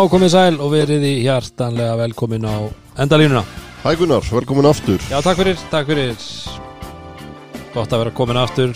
[0.00, 2.56] Já, komið sæl og verið í hjartanlega velkomin á
[3.04, 3.42] endalínuna.
[3.82, 5.02] Hæ Gunnar, velkomin aftur.
[5.12, 6.22] Já, takk fyrir, takk fyrir.
[7.74, 8.72] Gott að vera komin aftur.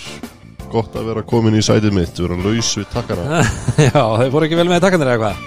[0.68, 3.40] Gott að vera komin í sætið mitt Vera laus við takkana
[3.86, 5.42] Já, þau fóru ekki vel með takkandir eða hvað?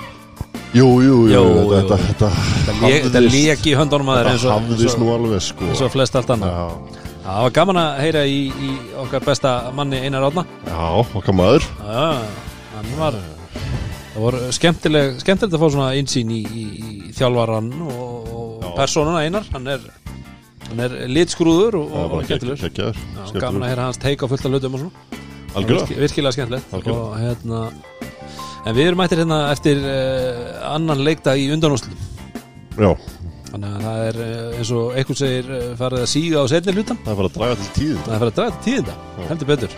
[0.80, 2.34] Jú, jú, jú, Þetta, þetta,
[2.72, 5.70] Þetta Þetta í höndunum að þér eins Þetta og, eins hafðist nú alveg sko.
[5.70, 6.58] eins og flest allt annað.
[6.58, 11.38] Já, það var gaman að heyra í, í okkar besta manni Einar Átna já, okkar
[11.44, 11.74] maður.
[11.86, 12.08] Já,
[12.74, 13.22] hann var
[14.18, 18.70] Það voru skemmtileg, skemmtilegt að fá svona insýn í, í, í þjálfaran og, og Já.
[18.80, 19.46] persónuna Einar.
[19.54, 19.84] Hann er,
[20.72, 22.64] hann er litskrúður og, og, skemmtilegur.
[22.66, 25.22] geggjaður Já, gaman að Skemmtilegur heyra hans teika fullt af hlutum og svona.
[25.58, 25.86] Algjörlega.
[25.86, 26.74] Virki- virkilega skemmtilegt.
[26.74, 27.06] Algjörlega.
[27.06, 27.62] og hérna
[28.68, 31.94] en við erum mættir hérna eftir uh, annan leikdag í undanúslu
[32.78, 32.90] Já,
[33.52, 36.74] þannig að það er uh, eins og einhvern segir uh, farið að síga á setni
[36.76, 38.98] hlutan það er bara að draga til tíðin það er farið að draga til tíðinda,
[39.30, 39.78] heldur betur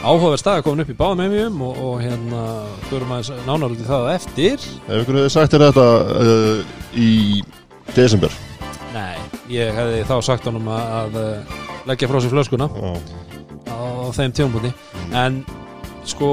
[0.00, 2.44] áhugaverð stað komin upp í báðum heimjum og, og hérna
[2.88, 4.68] förum aðeins nánar út í það eftir.
[4.88, 5.86] Ef ykkur hefði sagt þér þetta
[6.24, 7.10] uh, í
[7.96, 8.36] desember.
[8.94, 9.16] Nei,
[9.52, 11.58] ég hefði þá sagt honum að, að uh,
[11.90, 12.92] leggja frá sér flöskuna á,
[13.72, 13.78] á
[14.16, 14.72] þeim tjónbúti
[15.16, 15.42] en
[16.08, 16.30] sko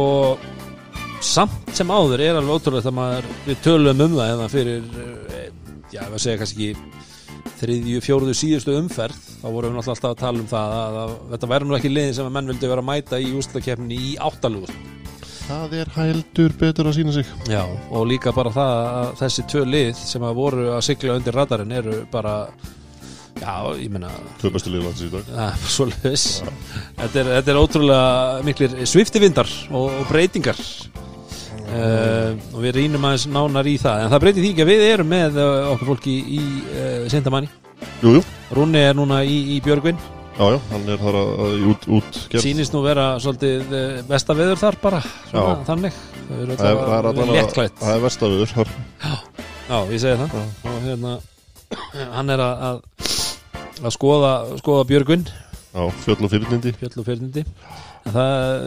[1.24, 5.48] samt sem áður er alveg ótrúlegt að maður við tölum um það eða fyrir eh,
[5.92, 6.96] já, ef að segja kannski ekki
[7.58, 11.16] þriðju, fjóruðu, síðustu umferð þá vorum við náttúrulega alltaf að tala um það að, að
[11.32, 14.14] þetta væri nú ekki liðin sem að menn vildi vera að mæta í úrstakefni í
[14.22, 14.72] áttalúð
[15.48, 17.28] það er hældur betur að sína sig.
[17.48, 21.38] Já, og líka bara það að þessi tvö lið sem að voru að sigla undir
[21.38, 22.36] radarinn eru bara
[23.40, 24.12] já, ég meina
[24.42, 25.32] Tvö bestu liðlands í dag.
[25.32, 26.28] Ja, svoleiðis.
[27.00, 30.60] Þetta er, þetta er ótrúlega miklir sviftivindar og, og breytingar
[31.68, 34.04] uh, og við rýnum aðeins nánar í það.
[34.04, 37.50] En það breytir því ekki að við erum með uh, okkur fólki í uh, Sindamanni
[38.02, 38.22] Jú, jú,
[38.58, 39.98] Rúni er núna í, í Björgvin.
[40.38, 44.36] Já, já, hann er þar að, að út, út sýnist nú vera svolítið uh, besta
[44.38, 45.64] veður þar bara svona, Já.
[45.72, 45.98] þannig.
[46.28, 48.72] Það er, það er að léttklætt Það er vestafiður þar.
[49.68, 50.38] Já, ég segi það.
[50.68, 51.16] Og hérna
[52.14, 53.10] hann er að, að,
[53.82, 54.32] að skoða,
[54.62, 55.26] skoða Björgvin.
[55.74, 58.66] Já, fjöll og fyrirnindi fjöll og fyrnindi en það,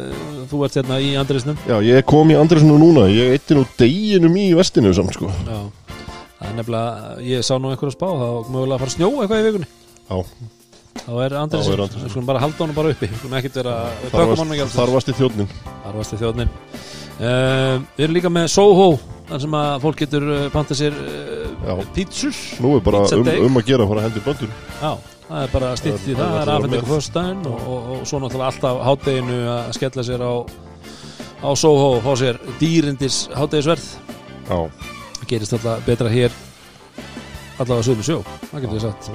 [0.51, 3.09] þú ert hérna í Andrisnum Já, ég kom í Andresinu núna.
[3.13, 5.33] Ég eitti nú deginum í vestinu samt sko.
[5.49, 5.61] Já,
[6.39, 9.43] það er nefnilega, ég sá nú einhverja spá, þá mögulega að fara að snjóa eitthvað
[9.43, 9.71] í vikunni.
[10.11, 10.19] Já,
[11.01, 11.69] Þá er Andrés.
[11.71, 13.07] við skulum bara halda honum bara uppi.
[13.09, 14.31] Við skulum ekkert vera, við þar
[15.21, 15.53] þjóðnin
[15.85, 18.89] Þar varst í þjóðnin uh, Við erum líka með Soho
[19.31, 23.61] þar sem að fólk getur uh, pantað sér uh, pítsur Nú er bara um, um
[23.61, 24.93] að gera að fara að hendur böndur Já,
[25.31, 26.93] það er bara stýtt í Það- það, er að vera afhendingu með.
[26.93, 30.33] fyrstæðin og, og, og svo náttúrulega alltaf hátteginu að skella sér á
[31.41, 33.87] á Soho og fá sér dýrindis háttegisverð
[34.51, 36.35] Það gerist alltaf betra hér
[37.61, 38.17] allavega sögum sjó,
[38.51, 39.11] það getur við sagt.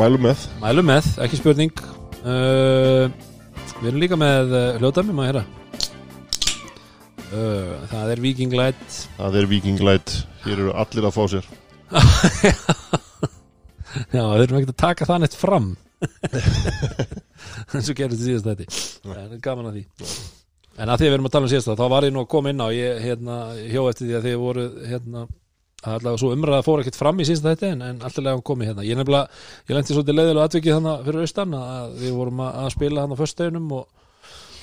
[0.00, 0.44] Mælum með.
[0.62, 1.72] Mælum með, ekki spurning.
[2.24, 3.08] Uh,
[3.78, 5.42] Við erum líka með uh, hljóðdæmi, maður heyra?
[7.28, 8.96] Uh, Það er Viking Light.
[9.18, 10.14] Það er Viking Light.
[10.46, 11.50] Hér eru allir að fá sér
[14.08, 15.68] Já, við erum ekkert að taka það neitt fram.
[17.74, 20.14] Eins og gerist í síðast þetta er gaman að því.
[20.78, 22.30] En að því að við erum að tala um síðast þá var ég nú að
[22.32, 23.36] koma inn á ég hérna,
[23.66, 25.24] hjó eftir því að þið voru hérna,
[25.82, 28.86] allavega svo umræða fór ekkert fram í síðast þetta en, en alltaf lega komið hérna.
[28.86, 32.70] Ég nefnilega, ég lendi svolítið leiðilega atvikið þannig fyrir austan að við vorum að, að
[32.76, 34.06] spila hann á föstudeginum og,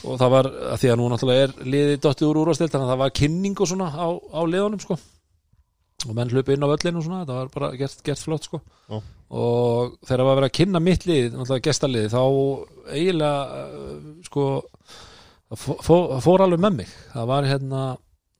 [0.06, 2.94] og það var að því að nú náttúrulega er liðið dottið úr úrvastild þannig að
[2.96, 4.98] það var kynning og svona á, á liðunum sko.
[6.06, 8.64] Og menn hlupi inn á völlinu og svona það var bara gert, gert flott sko.
[9.34, 12.22] Og þegar það var verið að kynna mitt lið náttúrulega gestalið þá
[12.94, 13.94] eiginlega uh,
[14.28, 14.46] sko
[15.50, 16.91] það fó- fó- fór alveg með mig.
[17.13, 17.84] Það var hérna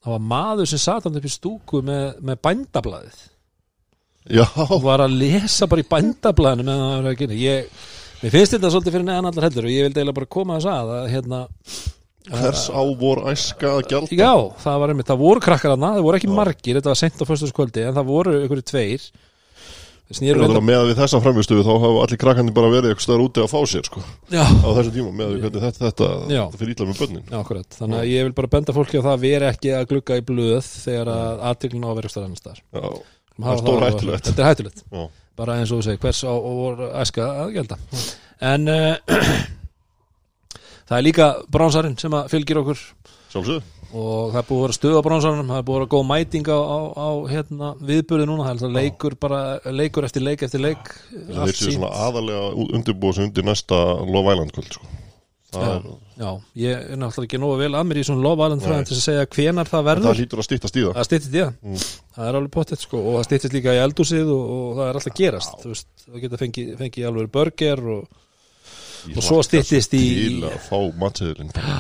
[0.06, 3.24] það var maður sem sat hann upp í stúku með, með bændablaðið.
[4.36, 7.36] Já, og var að lesa bara í bændablaðinu meðan það var að kynna.
[7.42, 7.76] Ég,
[8.22, 10.72] mér finnst þetta svolítið fyrir neðan allar heldur og ég vildi eiginlega bara koma þess
[10.72, 11.42] að að hérna
[12.26, 14.18] hvers á vor æska að gjalda?
[14.18, 14.32] Já,
[14.64, 17.26] það var einmitt, það voru krakkar hana, það voru ekki margir, þetta var sent á
[17.30, 19.06] föstaskvöldi en það voru ykkur tveir
[20.14, 23.06] snýru Það var með að við þessa framvistuðu þá hafa allir krakkandi bara verið eitthvað
[23.08, 24.04] stöðar úti að fá sér sko.
[24.30, 27.24] Já, á þessu tíma með að við hvernig þetta, þetta, þetta fyrir ítla með bönnin
[27.26, 29.88] já, akkurat, þannig að ég vil bara benda fólki á það að vera ekki að
[29.90, 32.62] glugga í blöð þegar að aðtiklun á að vera eitthvað annars staðar.
[32.70, 32.86] Já,
[33.36, 34.30] Það er stór hættulegt.
[34.30, 34.86] Þetta er hættulegt,
[35.36, 37.80] bara eins og þú segir, hvers á voru æska að gelda
[38.46, 38.96] En uh,
[40.88, 42.82] það er líka bránsarinn sem að fylgir okkur
[43.36, 45.92] sjálfsög og það er búið að vera stuð á brónsarunum það er búið að vera
[45.94, 49.40] góð mæting á, á, á hérna, viðbörði núna, það er alltaf leikur bara,
[49.72, 50.90] leikur eftir leik eftir leik.
[51.14, 53.80] Þeir séu svona aðalega undirbúið sem undir næsta
[54.10, 54.92] Love Island kvöld sko.
[55.56, 55.84] Það, já, er,
[56.20, 56.30] já,
[56.60, 58.66] ég er náttúrulega ekki nógu vel að mér í svona lofaðan Nei.
[58.66, 60.96] fræðin til að segja hvenar það það verður hlýtur að stýttast í það.
[60.98, 61.86] Það stýttist í það, Mm.
[62.18, 65.00] það er alveg pottet sko, og það stýttist líka í eldúsið og, og það er
[65.00, 67.06] alltaf gerast þú veist, það geta fengið fengi
[69.14, 70.02] og, svo hlakka styttist í-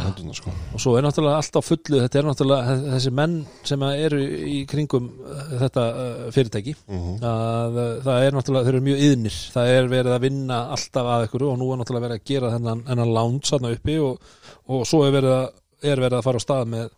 [0.06, 0.54] hendurna sko.
[0.76, 3.36] Og svo er náttúrulega allt á fullu þetta er náttúrulega þessi menn
[3.72, 6.76] sem eru í kringum uh, þetta uh, fyrirtæki.
[6.88, 7.18] Mhm.
[7.32, 11.12] að uh, það er náttúrulega, þeir eru mjög yðnir það er verið að vinna alltaf
[11.16, 14.32] að ykkur og nú er náttúrulega verið að gera þennan, þennan lounge þarna uppi og,
[14.70, 15.48] og svo er verið, að,
[15.92, 16.90] er verið að fara á stað með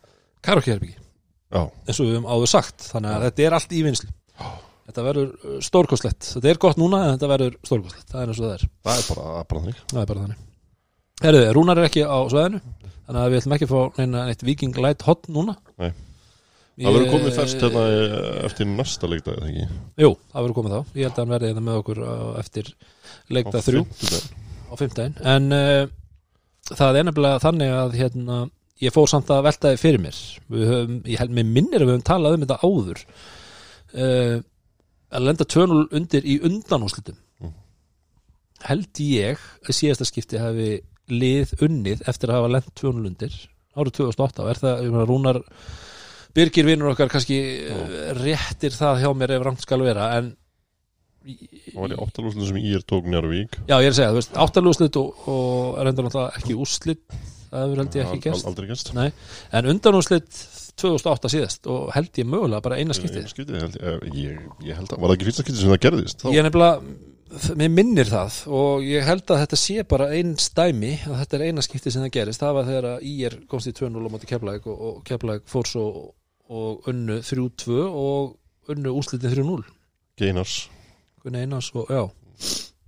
[0.48, 0.98] karaokeherbyggi
[1.48, 2.90] Já, eins og við höfum áður sagt.
[2.92, 4.10] Þannig að þetta er allt í vinslu
[4.88, 6.32] þetta verður uh, stórkostlegt.
[6.38, 8.10] Þetta er gott núna en þetta verður stórkostlegt.
[8.12, 9.86] Það er eins og það er, það er bara, bara þannig.
[9.94, 10.44] Það er bara þannig.
[11.18, 12.60] Herðu, Rúnar er ekki á sveðinu
[13.08, 15.56] þannig að við ætlum ekki að fá neina neitt Viking Light Hot núna.
[15.82, 15.90] Nei.
[16.78, 17.84] Það verður komið fyrst hérna
[18.46, 19.78] eftir næsta leikdag eða ekki?
[20.04, 20.92] Jú, það verður komið þá.
[21.00, 22.14] Ég held að hann verði hérna með okkur á,
[22.44, 22.70] eftir
[23.34, 23.82] leikta þrjú.
[24.70, 25.88] á fimmtæðin En uh,
[26.70, 28.38] það er nefnilega þannig að hérna,
[28.84, 30.22] ég fór samt að velta þið fyrir mér.
[30.54, 33.04] Við höfum, ég held með minnir að við höfum talað um þetta áður.
[33.98, 34.36] Uh,
[35.14, 37.54] að lenda tönul undir í undanúslitum Mm.
[38.66, 39.38] held ég
[39.68, 40.80] að síðasta skipti hafi
[41.14, 43.36] lið unnið eftir að hafa lent tönul undir
[43.78, 45.40] árið 2008 og er það, meina, Rúnar
[46.38, 47.38] Birgir vinnur okkar kannski
[47.70, 50.36] uh, réttir það hjá mér ef rangt skal vera en
[51.28, 54.20] Það var í áttalúsinu sem ég er tók Njarvík Já, ég er að segja, þú
[54.22, 57.02] veist, áttalúslit og, og er enda náttúrulega ekki úrslit
[57.52, 59.10] það hefur held ég ekki Nei,
[59.60, 60.40] en undanúrslit
[60.78, 63.28] 2008 síðast og held ég mögulega bara eina skiptið.
[63.32, 66.22] Skiptið, held ég, ég, ég held að Var það ekki fyrsta skiptið sem það gerðist?
[66.22, 66.98] Þá, Ég er nefnilega,
[67.62, 71.46] mér minnir það og ég held að þetta sé bara einn stæmi að þetta er
[71.50, 72.44] eina skiptið sem það gerist.
[72.44, 75.72] Það var þegar að IR komst í 2-0 á móti Keflæk og, og Keflæk fór
[75.72, 75.88] svo
[76.48, 79.66] og unnu 3-2 og unnu úrslitin 3-0
[80.20, 80.70] Geinars
[81.24, 82.06] Gunni Einars og já,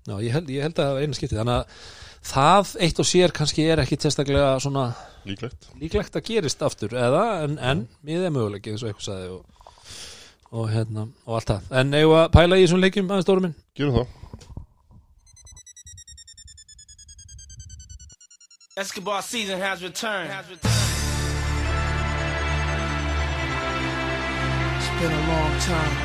[0.08, 1.42] já ég, held, ég held að það var eina skiptið.
[1.42, 1.82] Þannig að
[2.30, 4.86] það eitt og sér kannski er ekki testaklega svona
[5.28, 9.30] Líklegt líklegt að gerist aftur eða en, en við er möguleiki eins og eitthvað sagði
[9.36, 9.42] og,
[10.52, 13.58] og hérna og allt það en eigum að pæla í þessum leikjum aðeins stórum minn
[13.78, 14.16] Gerum það
[18.80, 20.32] Escobar season has returned.
[20.32, 20.50] It's
[25.02, 25.96] been a long time.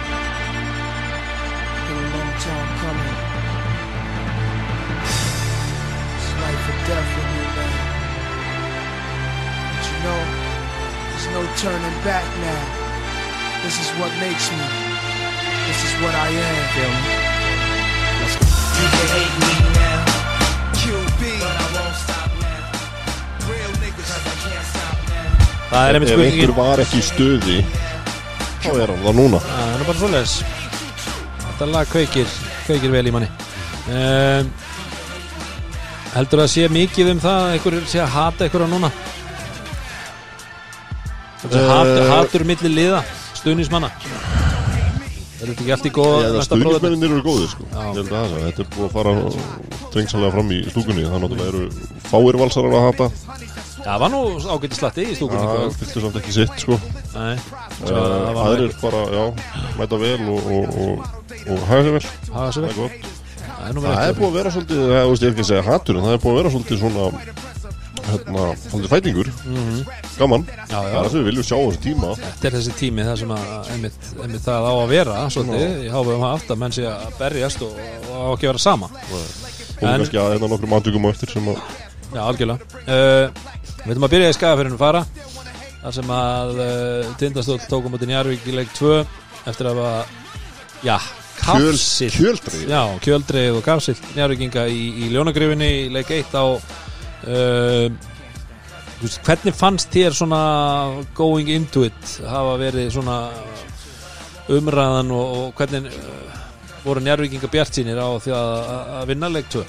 [1.87, 3.04] Been a long time coming.
[11.65, 12.65] Turning back now.
[13.65, 14.67] This is what makes me.
[15.65, 16.95] This is what I am.
[18.81, 20.01] You can hate me now,
[20.81, 23.49] QB, but I won't stop now.
[23.49, 23.97] real niggas.
[23.97, 25.71] Cause I can't stop now.
[25.71, 27.59] það er einmitt Ef einhver spurningin var ekki í stuði
[28.61, 30.37] Þá er hann það núna það er bara svoleiðis
[31.47, 32.39] þetta lag kveikir,
[32.69, 33.31] kveikir vel í manni
[33.89, 34.53] um,
[36.13, 38.93] heldur það sé mikið um það að einhver sé að hata einhverja núna
[41.45, 41.65] þetta Eh.
[41.65, 43.05] uh, hatur, hatur milli liða
[43.37, 43.91] stuðnismanna
[45.45, 47.67] er þetta ekki allt í góð stuðnismenninir eru góðir sko.
[47.77, 49.15] Að það, þetta er búið að fara
[49.95, 51.65] drengsalega fram í stúkunni Það náttúrulega eru
[52.09, 53.09] fáir valsarar að hata.
[53.85, 54.21] Það var nú
[54.55, 56.79] ágæti slatti í stúkunni Það fylgtu samt ekki sitt sko.
[57.15, 57.35] Uh,
[57.85, 59.25] það Aðrir bara, já,
[59.81, 62.05] mæta vel og, og, og, og hafa sér vel.
[62.31, 63.11] Það Það er er gott.
[63.55, 66.07] Það er Það er búið að vera svolítið, það, er ekki að segja hatur en
[66.09, 67.54] það er búið að vera svolítið svona
[68.11, 69.29] hérna, svolítið fætingur.
[70.19, 70.69] Gaman, Mhm.
[70.71, 70.91] Já, já.
[70.91, 72.11] það er það sem við viljum sjá á þessu tíma.
[72.25, 75.91] Þetta er þessi tími það sem að einmitt, einmitt það á að vera svolítið, ég
[75.95, 77.73] háfa um að menn sé að berjast og,
[78.13, 78.87] og ekki að vera sama.
[78.89, 81.59] Og En- kannski að hérna nokkrum aðtökum á eftir sem að
[82.15, 82.61] Já, algjörlega.
[82.87, 83.27] Uh,
[83.85, 85.01] Við veitum að byrja í skagafyrinu fara
[85.83, 89.01] þar sem að uh, Tindastóll tók á móti Njarvík í leik 2
[89.51, 90.07] eftir að hafa,
[90.87, 90.97] já,
[91.43, 92.15] kafsilt.
[92.15, 96.45] kjöldrið Já, kjöldreið og kafsilt Njarvíkinga í, í ljónagrifinni í leik 1 á
[97.25, 97.89] uh,
[99.03, 100.41] veist, hvernig fannst þér svona
[101.19, 103.19] going into it hafa verið svona
[104.55, 106.43] umræðan og, og hvernig uh,
[106.85, 109.65] voru Njarvíkinga bjart sínir á því að, að- að vinna leik 2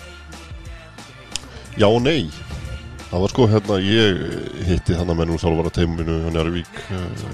[1.76, 2.30] Já og nei.
[3.10, 4.20] Það var sko hérna, ég
[4.68, 7.26] hitti þannig með nú þjálfara teiminu hjá Njarvík uh,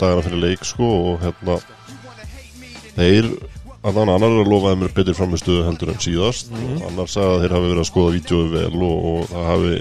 [0.00, 1.56] dagana fyrir leik sko og hérna
[2.96, 3.28] þeir
[3.80, 6.52] annan annar að lofaði mér betur framistuðu heldur en síðast.
[6.52, 9.74] Og annar sagði að þeir hafi verið að skoða vídjóðu vel og, og það hafi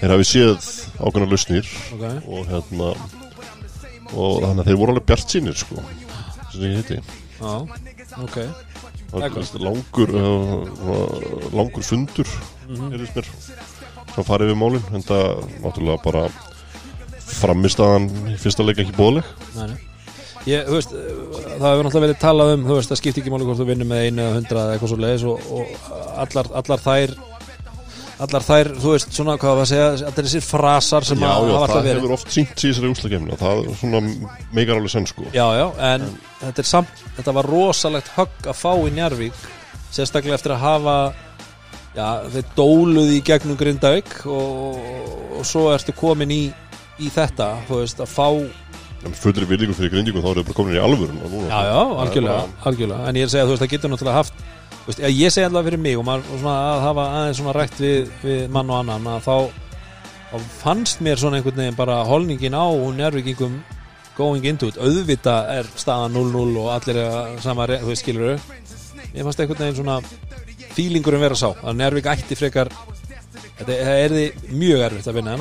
[0.00, 1.74] þeir hafi séð ákveðna lausnir.
[1.96, 2.18] Okay.
[2.28, 2.94] og hérna
[4.14, 5.82] og þannig að þeir voru alveg bjart sínir sko
[6.52, 7.00] sem ég hitti
[7.34, 7.54] Já,
[8.22, 8.36] ok.
[9.62, 10.68] Langur uh,
[11.54, 12.28] langur fundur
[12.68, 13.06] mm mér
[14.14, 15.24] sem farið við málin en það
[15.64, 16.22] náttúrulega bara
[17.24, 19.26] framistaðan í fyrsta leik ekki bóðleg
[19.56, 19.74] nei.
[20.44, 23.46] Ég, þú veist, það hefur náttúrulega verið talað um þú veist, það skiptir ekki máli
[23.48, 25.86] hvort þú vinnur með einu eða hundra eða eitthvað svo leiðis og, og
[26.24, 27.14] allar, allar þær
[28.24, 31.32] allar þær, þú veist, svona hvað var að segja allir þessir frasar sem Já, að
[31.34, 32.02] já, hafa það alltaf verið.
[32.04, 34.02] hefur oft sínt í þessari úslakefnina það er svona
[34.54, 35.26] meikar alveg senn sko.
[35.34, 36.04] Já, já, en
[36.44, 39.46] þetta er samt þetta var rosalegt högg að fá í Njarvík
[39.96, 40.96] sérstaklega eftir að hafa
[41.96, 44.78] já, þeir dóluði í gegnum Grindavík og,
[45.40, 46.42] og svo ertu komin í,
[47.00, 48.50] í þetta, þú veist, að fá En
[49.20, 52.44] fullri virðingu fyrir grindingu þá eru þau bara komin í alvörun og já, já, algjörlega,
[52.70, 53.08] algjörlega.
[53.08, 54.44] En ég er að segja, þú veist, það getur náttúrulega haft
[54.86, 57.78] veist, ég segi alltaf fyrir mig og maður og svona, að hafa aðeins svona rætt
[57.80, 59.36] við, við mann og annan að þá,
[60.32, 62.66] þá fannst mér svona einhvern veginn bara holningin á
[63.00, 63.62] nærvíkingum
[64.14, 64.76] going into it.
[64.78, 68.36] Auðvita er staðan 0-0 og allir er að sama, þú veist, skilur
[69.14, 70.00] ég fannst einhvern veginn svona
[70.74, 72.70] fílingurinn vera sá, að nærvík ætti frekar
[73.58, 75.36] þetta það er því mjög erfitt að vinna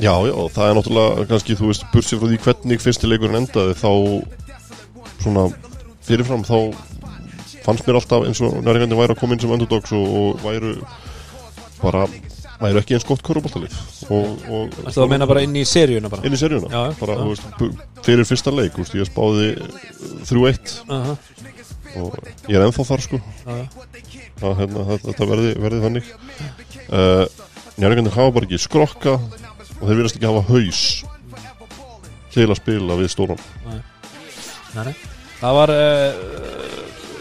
[0.00, 3.74] Já, já, það er náttúrulega kannski, þú veist, bursið frá því hvernig fyrsti leikurinn endaði
[3.76, 3.90] þá
[5.20, 5.42] svona
[6.06, 6.56] fyrirfram þá
[7.66, 10.70] fannst mér alltaf eins og nærgandi væri að koma inn sem underdogs og, og væru
[11.82, 12.06] bara,
[12.62, 16.24] væru ekki eins gott Þetta það meina bara inn í seríuna bara?
[16.26, 17.20] Inn í seríuna Já, bara, já.
[17.20, 19.50] þú veist, fyrir fyrsta leik, þú veist, ég spáði
[20.30, 21.14] 3-1 Aha,
[22.00, 22.16] og
[22.48, 23.20] ég er ennþá þar sko.
[23.44, 23.86] Já, já.
[24.40, 26.10] að hérna, þetta- verði, verði þannig.
[26.88, 27.24] Uh,
[27.76, 29.16] njárgandi hafa bara ekki skrokka
[29.80, 30.82] og þeir verðast ekki hafa haus
[32.30, 33.40] til að spila við stóran.
[34.76, 34.92] Nei.
[35.40, 36.60] Það var uh,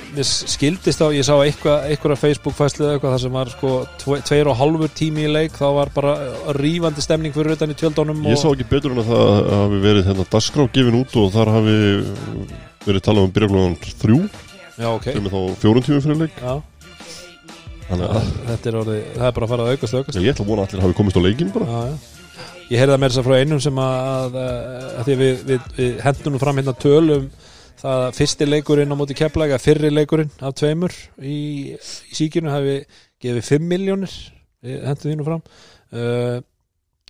[0.10, 3.74] Mér skildist á, ég sá eitthvað eitthvað Facebook fæslu eða eitthvað þar sem var sko
[4.02, 5.54] tve, tveir og hálfur tími í leik.
[5.54, 6.16] Þá var bara
[6.58, 10.10] rífandi stemning fyrir utan í tjöldónum Ég sá ekki betur en að það hafi verið
[10.10, 11.78] hérna dagskrá gefin út og þar hafi
[12.88, 14.20] verið talað um byrjaglóðan þrjú.
[14.80, 15.08] Já, ok.
[15.14, 16.42] Sem er þá fjórun tími fyrir leik.
[16.42, 16.58] Já,
[17.90, 20.18] Þannig að þetta er orðið, það er bara að fara að aukast aukast.
[20.22, 21.70] Ég ætla að vona að allir hafi komist á leikin bara.
[21.70, 22.19] Já, já.
[22.70, 24.36] Ég heyrði það meira þess að frá einum sem að, að,
[25.00, 27.30] að því að við, við, við hendum nú fram hérna tölum
[27.80, 31.40] það að fyrsti leikurinn á móti keflaga fyrri leikurinn af tveimur í,
[31.74, 32.76] í síkinu hafi
[33.24, 34.14] gefið 5 miljónir
[34.62, 35.42] því nú fram.
[35.90, 36.38] Uh,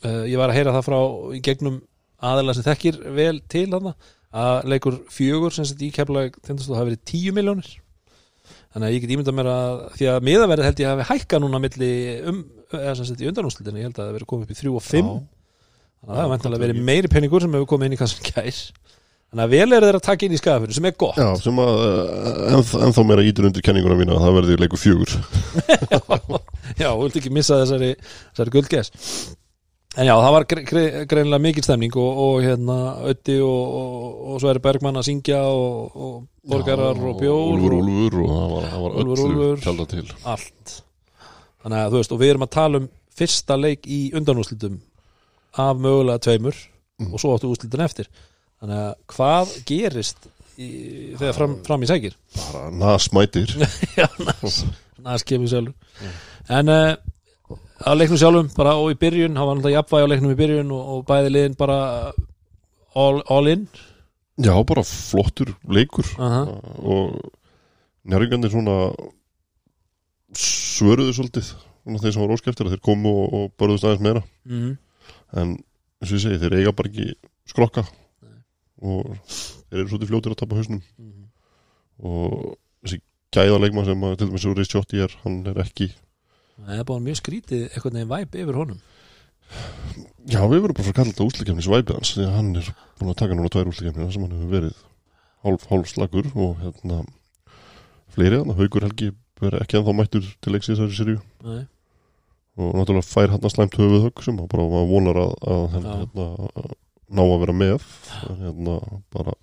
[0.05, 0.99] uh, ég var að heyra það frá
[1.35, 1.81] í gegnum
[2.29, 3.93] aðeila sem þekkir vel til þarna
[4.29, 7.73] að leikur fjögur sem sett í keflaga tindastóð hafi verið 10 miljónir
[8.69, 11.61] þannig að ég get ímyndað mér að því að miðaverið held ég hafi hækkað núna
[11.63, 11.91] milli
[12.29, 12.39] um,
[12.69, 14.85] eða sem sett í undanúslitinni ég held að það verið komið upp í 3 og
[14.85, 15.38] 5 Já.
[16.05, 18.61] Það hefur vantilega verið meiri peningur sem hefur komið inn í kassan gæs
[19.29, 21.19] þannig að vel er þeir að taka inn í skafinu sem er gott.
[21.19, 24.81] Já, sem að uh, enn, ennþá meira ítur undir kenninguna mína að það verði leikur
[24.81, 25.13] fjögur.
[26.81, 27.91] Já, þú vilt ekki missa þessari,
[28.31, 28.89] þessari guldgæs
[29.97, 32.75] en já, það var gre gre greinilega mikil stemning og, og hérna
[33.09, 37.89] Ötti og, og, og er Bergmann að syngja og, og borgarar og bjór Úlfur, og
[37.89, 40.05] Úlfur og það var, var öllu tjálta til.
[40.29, 40.75] Allt.
[41.63, 42.87] Þannig að þú veist, og við erum að tala um
[43.19, 44.77] fyrsta leik í undanúslitum
[45.57, 46.55] af mögulega tveimur
[46.99, 47.13] Mm.
[47.13, 48.09] og svo áttu úslitin eftir.
[48.59, 50.17] Þannig að hvað gerist
[50.59, 50.65] í,
[51.15, 52.17] þegar fram, fram í sækir?
[52.35, 53.53] bara nasmætir
[54.99, 55.71] næs kemur sjálfur.
[56.51, 56.97] En uh,
[57.79, 60.73] á leiknum sjálfum bara og í byrjun, hann var náttúrulega jafnvægi á leiknum í byrjun
[60.75, 61.77] og, og bæði liðin bara
[62.99, 63.63] all, all in.
[64.43, 66.03] Já, bara flottur leikur.
[66.19, 66.43] Aha.
[66.83, 67.15] og
[68.11, 68.75] njárvíkandi svona
[70.35, 71.55] svöruðu svolítið
[72.03, 74.21] þeir sem var óskeftir að þeir komu og, og börðust aðeins meira.
[74.45, 74.75] Mm.
[75.35, 77.07] En eins og ég segi, þeir eiga bara ekki
[77.49, 77.83] skrokka.
[78.79, 80.83] Og þeir eru svolítið fljótir að tapa hausnum.
[80.97, 81.25] Mhm.
[81.99, 82.55] og
[82.85, 83.01] þessi
[83.35, 85.89] gæða leikmann sem að, til dæmis úr Rísjótti er, hann er ekki
[86.59, 88.79] Það er bara mjög skrítið eitthvað neginn væp yfir honum.
[90.29, 92.69] Já, við verðum bara að kalla þetta úsleikefni svæpið hans því að hann er
[92.99, 94.81] búin að taka núna tvær úsleikefni sem hann hefur verið
[95.45, 96.99] hálf, hálf slagur og hérna
[98.13, 101.17] fleiri hann, Haugur Helgi verið ekki ennþá mættur til leiks í þessari sirju
[101.47, 101.63] Nei.
[102.59, 105.87] Og náttúrulega fær hann að slæmt höfuð högg sem hann bara vonar að, að hann,
[105.87, 105.95] Já.
[106.03, 106.67] hérna,
[107.09, 107.87] ná að vera með
[108.29, 108.75] en hérna
[109.15, 109.35] bara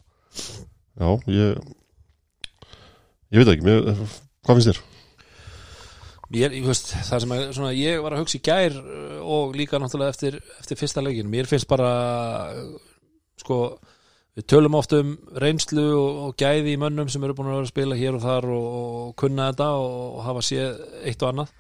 [0.97, 1.65] já, ég
[3.33, 3.91] ég veit ekki, mér,
[4.47, 4.85] hvað finnst þér?
[6.27, 9.55] Mér, ég veist, það sem er svona, ég var að hugsa í gær uh, og
[9.59, 11.91] líka náttúrulega eftir, eftir fyrsta leikin, mér finnst bara
[12.51, 12.73] uh,
[13.39, 13.61] sko,
[14.37, 17.73] við tölum oft um reynslu og, gæði í mönnum sem eru búin að vera að
[17.73, 21.55] spila hér og þar og, og kunna þetta og, hafa séð eitt og annað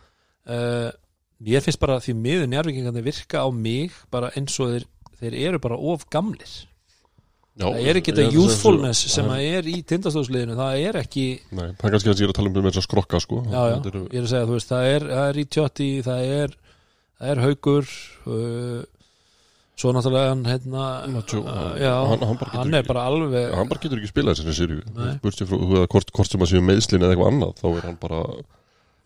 [0.50, 0.90] uh,
[1.44, 4.86] mér finnst bara því miður njárvíkingandi virka á mig bara eins og þeir,
[5.20, 6.54] þeir eru bara of gamlir.
[7.56, 11.22] Já, það er ekki ég þetta youthfulness sem að er í tindastóðsliðinu, það er ekki
[11.56, 13.38] Nei, það er kannski að ég er að tala um þess að skrokka sko.
[13.48, 15.86] Já, já, eru, ég er að segja, þú veist, það er, það er í tjótti,
[16.04, 16.52] það er
[17.16, 17.88] það er haugur
[18.28, 18.82] uh,
[19.80, 23.68] svo náttúrulega hann hérna, Nacho, uh, já, hann- hann, hann er ekki- bara alveg hann
[23.72, 25.14] bara getur ekki spilað þessari sirju Nei.
[25.24, 28.20] Burtið frá, hvort sem að séu meðslin eða eitthvað annað þá er hann bara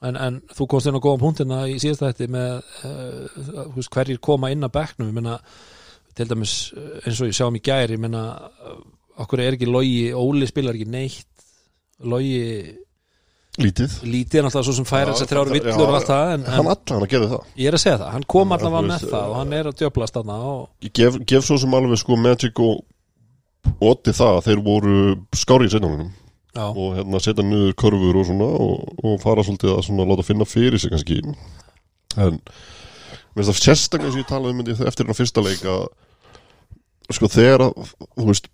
[0.06, 2.52] en, en þú komst inn á góðan punktina í síðasta þetta með
[2.88, 5.10] uh, þú veist, hverjir koma inn að bekknum.
[5.10, 5.38] Ég menna,
[6.16, 8.78] til dæmis uh, eins og ég sjáum í gær, ég menna uh,
[9.24, 11.26] okkur er ekki logi, Óli spilar ekki neitt.
[12.00, 12.38] Logi
[13.60, 13.98] lítið.
[14.08, 16.46] Lítið er náttúrulega svo sem færa þess að þrjáru já, villur og allt það en,
[16.54, 17.50] Hann allan að gera það.
[17.60, 19.76] Ég er að segja það, hann kom allavega þú með það og hann er að
[19.82, 22.80] djöblast þarna og Ég gef, gef svo sem alveg sko Magic og
[23.90, 24.94] Otti það að þeir voru
[25.36, 26.08] skári í seinanunum
[26.50, 30.24] Já, og hérna setja niður körfur og svona og, og fara svolítið að svona láta
[30.26, 31.20] finna fyrir sig kannski.
[32.18, 35.84] En mér finnst það sérstaklega sem ég talaði um þetta eftir hérna fyrsta leik að
[37.14, 38.48] sko þegar að þú veist,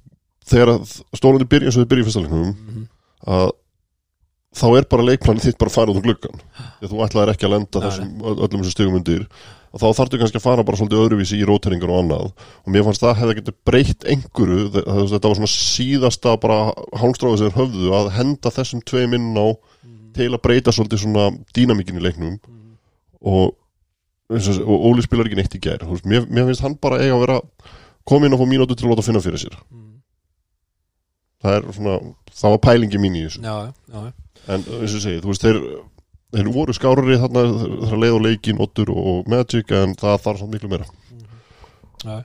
[0.48, 2.84] þegar að stólandi byrja eins og þið byrja í fyrsta leiknum Mhm.
[3.36, 3.48] að
[4.56, 6.38] þá er bara leikplanið þitt bara að fara út um gluggan
[6.80, 9.26] því að þú ætlaðir ekki að lenda þessum, öll- öllum þessum stigum undir
[9.72, 12.28] og þá þarftu kannski að fara bara svolítið öðruvísi í róteringar og annað.
[12.64, 16.58] Og mér fannst það hefði getið breytt einhverju þetta var svona síðasta bara
[17.00, 19.46] hálmstráðið sem höfðu að henda þessum tveim inn á
[20.16, 22.36] til að breyta svolítið svona dýnamíkin í leiknum.
[23.26, 23.56] Og,
[24.32, 27.00] eins og, og Óli spilar ekki neitt í gær veist, mér, mér finnst hann bara
[27.02, 27.40] eiga að vera
[28.06, 29.58] koma inn og fá mínútu til að láta finna fyrir sér.
[31.42, 31.98] Það er svona
[32.32, 33.42] það var pælingi mín í þessu.
[33.44, 34.00] Já, já,
[34.46, 35.60] en eins og ég segi, þú veist, þeir
[36.34, 40.54] þeir voru skárari þarna þegar leið og leikin, Otur og Magic en það þarf samt
[40.54, 40.88] miklu meira.
[42.04, 42.16] Já,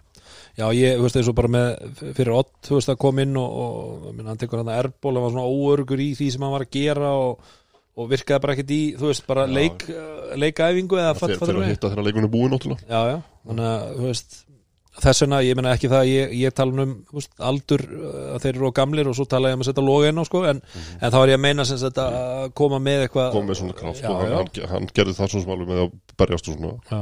[0.59, 3.39] já ég, þú veist, eins og bara með fyrir Ott, þú veist, að kom inn
[3.39, 6.29] og, og ég minna, hann tekur hann að erból hann var svona óörgur í því
[6.35, 7.51] sem hann var að gera og,
[7.97, 9.87] og virkaði bara ekkert í, þú veist, bara leik,
[10.41, 12.87] leikaæfingu eða fatt, fyrir, að hitta þegar leikunni er búin náttúrulega.
[12.89, 14.39] Já, já, þannig að, þú veist
[14.99, 18.51] þess vegna, ég meina ekki það, ég, ég tala um veist, aldur, uh, að þeir
[18.57, 20.61] eru á gamlir og svo tala ég um að setja loga inn á, sko en,
[20.99, 23.77] en þá er ég að meina sem sagt að koma með eitthvað kom með svona
[23.77, 26.57] kraft Já, og hann, hann, hann gerði það svona sem alveg með að berjast og
[26.57, 26.73] svona.
[26.91, 26.99] Já,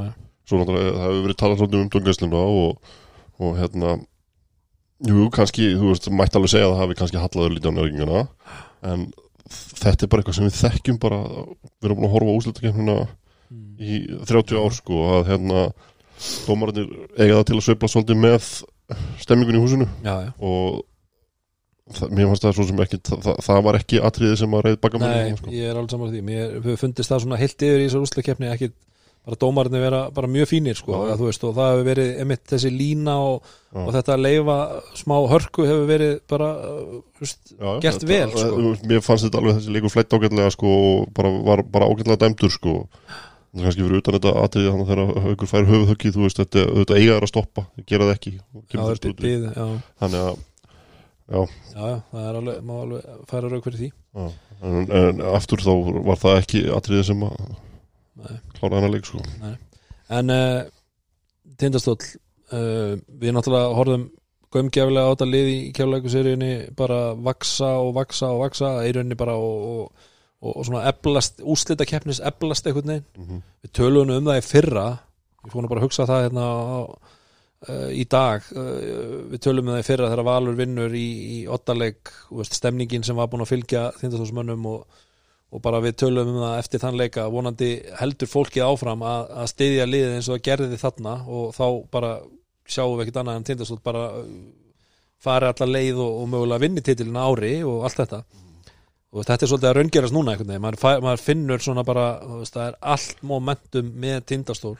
[0.50, 2.94] svo náttúrulega það hefur verið talað um umdöngjæsluna og,
[3.40, 3.96] og hérna
[5.10, 8.24] jú, kannski, þú veist, mætti alveg segja að það hafi kannski hallaður lítið á nörginguna
[8.90, 9.10] en
[9.50, 11.20] þetta er bara eitthvað sem við þekkjum bara,
[11.80, 12.98] við erum búin að horfa úslutakefnina
[13.80, 15.64] í 30 ár sko, að hérna
[16.48, 18.52] dómararnir eiga það til að sveifla svolítið með
[19.22, 20.32] stemmingun í húsinu já, já.
[20.40, 20.82] og
[21.96, 24.78] það, mér fannst það svo sem ekki það, það, var ekki atriði sem að reyð
[24.84, 25.56] baka Nei, sko.
[25.56, 28.72] ég er alveg saman því Mér fundist það svona heilt yfir í þessar úrslækkeppni ekki
[29.30, 32.44] bara dómarinn vera bara mjög fínir sko, Já, að, veist, og það hefur verið einmitt
[32.50, 34.58] þessi lína og, og þetta að leifa
[34.98, 38.76] smá hörku hefur verið bara þú veist, Já, já, gert vel, sko.
[38.90, 42.56] Mér fannst þetta alveg þessi leikur flætt ágætlega sko, og bara, var bara ágætlega dæmdur
[42.56, 42.78] sko.
[42.96, 46.66] það er kannski fyrir utan þetta atriði þannig þegar haugur fær höfuðhöggi þú veist, þetta,
[46.80, 48.34] þetta eiga þær að stoppa, gera það ekki.
[48.38, 49.24] Já, það
[49.56, 49.66] já,
[50.04, 50.44] þannig að
[51.30, 51.42] já,
[51.74, 53.90] já, það er alveg, má alveg færa rauk fyrir því.
[54.20, 55.74] Já, en, en aftur þá
[56.12, 57.42] var það ekki atriði sem að
[58.60, 59.24] klára hennar leik sko.
[60.20, 60.62] En uh,
[61.62, 62.00] tindastóll
[62.54, 64.08] uh, við náttúrulega horfum
[64.54, 69.60] gömgjafilega á þetta lið í kjáleikuseriðinni bara vaksa og vaksa og vaksa rauninni bara og,
[69.74, 70.08] og,
[70.40, 73.42] og, og svona eblast, úslita keppnis eblast einhvern veginn mm -hmm.
[73.64, 74.88] við töluðum um það í fyrra
[75.46, 76.80] ég fór nú bara að hugsa það hérna á,
[77.70, 78.80] uh, í dag uh,
[79.32, 81.96] við töluðum um það í fyrra þegar Valur vinnur í, í ottaleg,
[82.44, 84.86] stemningin sem var búin að fylgja þindastóðsmönnum og,
[85.52, 89.48] og bara við töluðum um það eftir þann leika vonandi heldur fólkið áfram að, að
[89.54, 92.20] styðja liðið eins og það gerði þarna og þá bara
[92.70, 94.04] sjáum við ekkert annað en tindastótt bara
[95.20, 98.24] fari allar leið og, og mögulega vinni titilina ári og allt þetta
[99.10, 102.06] og þetta er svolítið að raungerast núna einhvern veginn, maður, maður finnur svona bara,
[102.40, 104.76] veist, það er allt momentum með tindastól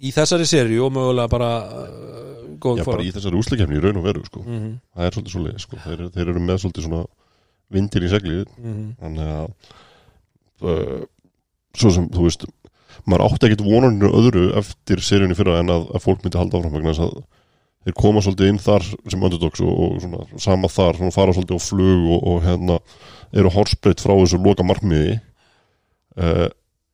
[0.00, 4.00] í þessari serju og mögulega bara uh, góðum Já, bara í þessari úsleikefni í raun
[4.00, 4.44] og veru sko.
[4.46, 5.80] mm það er svolítið svo leið sko.
[5.84, 7.02] þeir, þeir eru með svolítið svona
[7.70, 8.86] vindir í seglið -hmm.
[9.02, 9.50] þannig að
[10.70, 11.02] uh,
[11.76, 12.46] svo sem, þú veist
[13.08, 16.74] maður átti ekkit vonaninu öðru eftir seríunni fyrra en að, að fólk myndi halda áfram
[16.74, 17.20] vegna þess að
[17.86, 21.60] þeir koma svolítið inn þar sem underdogs og, og svona, sama þar, svona fara svolítið
[21.60, 22.78] á flug og, og hérna
[23.30, 25.18] eru horspreitt frá þessu loka markmiði
[26.20, 26.48] uh,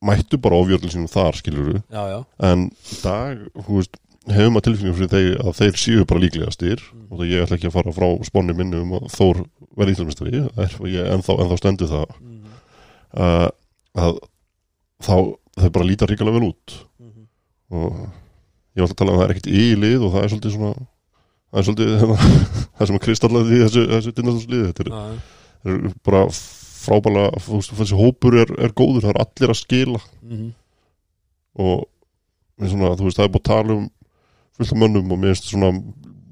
[0.06, 2.18] mættu bara ofjörlun sínum þar skiluru já, já,
[2.50, 6.80] en í dag, þú veist hefur maður tilfinningum fyrir þeir að þeir séu bara líklegastir.
[6.82, 7.02] Mm.
[7.06, 9.42] og það ég ætla ekki að fara frá sponni minni um að Þór
[9.78, 12.16] verði íslumistari ennþá, ennþá stendur það.
[12.18, 12.36] Mm
[13.14, 13.48] uh,
[13.96, 14.20] að
[15.04, 15.14] þá
[15.56, 16.78] þau bara líta ríkalega vel út.
[17.00, 17.26] -hmm.
[17.76, 18.06] og
[18.76, 20.32] ég var alltaf að tala um að það er ekkert í lið og það er
[20.34, 20.72] svolítið svona
[21.46, 21.88] það er svolítið
[22.76, 25.18] það sem að kristallaði þessu, þessu dynastálslið þetta er,
[25.72, 30.00] er bara veist, þessi hópur er, er góður það er allir að skila.
[30.22, 30.52] Mm
[31.56, 31.86] og
[32.60, 33.84] mér svona, veist, það er búið að tala um
[34.58, 35.70] fullt af mönnum og mér finnst svona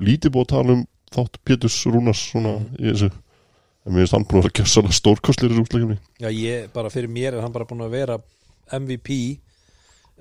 [0.05, 0.83] lítið búið að tala um
[1.15, 2.75] þátt Péturs Rúnars svona Mhm.
[2.77, 3.09] í þessu.
[3.87, 7.09] En mér finnst hann búin að vera gjössalega stórkostlir í útlækjumni já, ég, bara fyrir
[7.09, 8.19] mér er hann bara búin að vera
[8.73, 9.39] MVP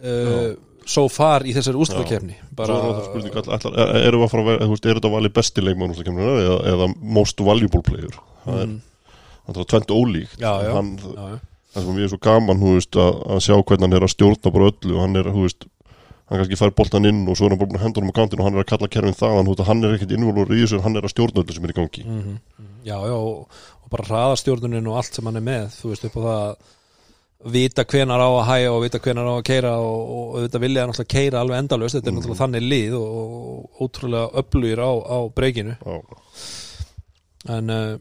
[0.01, 0.53] uh,
[0.89, 4.69] so far í þessari úrstakefni Svo bara, það er, erum við að fara að vera,
[4.73, 8.17] veist, er þetta valið besti leikmann útlækjumni eða, eða most valuable player?
[8.43, 10.39] Það er, mm, það er tvent ólíkt.
[10.41, 10.71] Já, já.
[10.77, 11.29] hann, já,
[11.73, 14.53] það sem við er svo gaman, veist, að, að sjá hvernig hann er að stjórna
[14.57, 14.97] bara öllu.
[14.97, 15.69] Og hann er, veist
[16.29, 18.19] hann kannski fær boltan inn og svo er hann bara búin að henda honum á
[18.19, 20.79] kantinu og hann er að kalla kerfin þú veist, hann er ekkit innvolur í þessu,
[20.79, 22.05] en hann er að stjórna öllu sem er í gangi.
[22.07, 22.37] Mm
[22.83, 23.47] já, já, og,
[23.83, 26.71] og bara hraðastjórnunin og allt sem hann er með þú veist upp á það að
[27.51, 30.85] vita hvenar á að hæja og vita hvenar á að keira og, og auðvitað vilja
[30.87, 31.97] alltaf keira alveg endalaust.
[31.97, 35.97] Þetta er náttúrulega þannig lið og, og ótrúlega öflugir á, á breykinu Já,
[37.57, 37.97] en uh,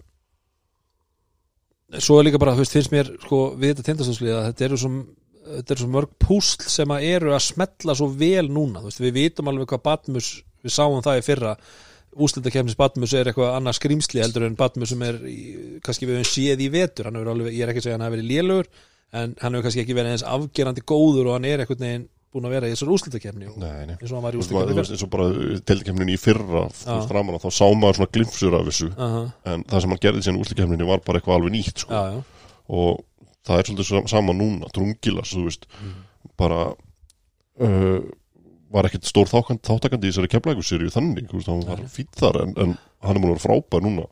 [1.98, 4.80] svo er líka bara, þú veist, finnst mér sko, við þetta tindastofslið að þetta eru
[4.84, 4.92] svo
[5.42, 9.02] þetta eru svo mörg púsl sem að eru að smetla svo vel núna, þú veist,
[9.02, 10.28] við vitum alveg hvað Batmus,
[10.62, 11.56] við sáum það í fyrra.
[12.12, 15.36] Úslitakefnis Batmus er eitthvað annað skrýmsli heldur en Batmus sem er í,
[15.84, 18.06] kannski við höfum séð í vetur, hann hefur alveg, ég er ekki að segja hann
[19.12, 22.46] en hann hefur kannski ekki verið eins afgerandi góður og hann er eitthvað neginn búin
[22.48, 22.88] að vera í þessar
[23.60, 25.26] nei eins og hann var í veist, eins og bara
[25.68, 26.62] deildikemnin í fyrra
[27.36, 28.88] að þá sá maður svona glimfsur af þessu.
[28.96, 29.20] Aha,
[29.52, 31.92] en það sem hann gerði síðan úslikemninni var bara eitthvað alveg nýtt sko.
[31.92, 33.02] já, já, og
[33.44, 35.68] það er svolítið sam- sama núna drungilas, þú veist
[36.40, 36.62] bara
[37.60, 38.00] uh,
[38.72, 42.74] var ekkert stór þáttakandi í þessari keflækuseríu þannig, veist, hann var fýtt þar en, en
[43.04, 44.06] hann er múin að vera frábær núna.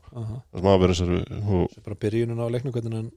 [0.61, 3.09] Maður verið þessari og, bara byrjunin á leiknum hvernig hann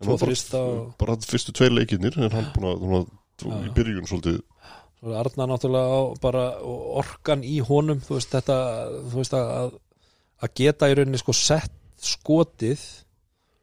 [0.00, 3.10] en tvo hann bara- fyrstu tveir leikirnir en hann búin að,
[3.66, 4.40] í byrjun svolítið.
[5.00, 6.44] Svo Arna náttúrulega á bara
[7.00, 8.56] orkan í honum þú veist þetta
[9.12, 9.78] þú veist að,
[10.44, 12.82] að geta í rauninni sko sett skotið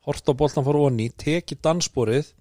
[0.08, 2.32] hort á boltan fór onni, tekið dansborið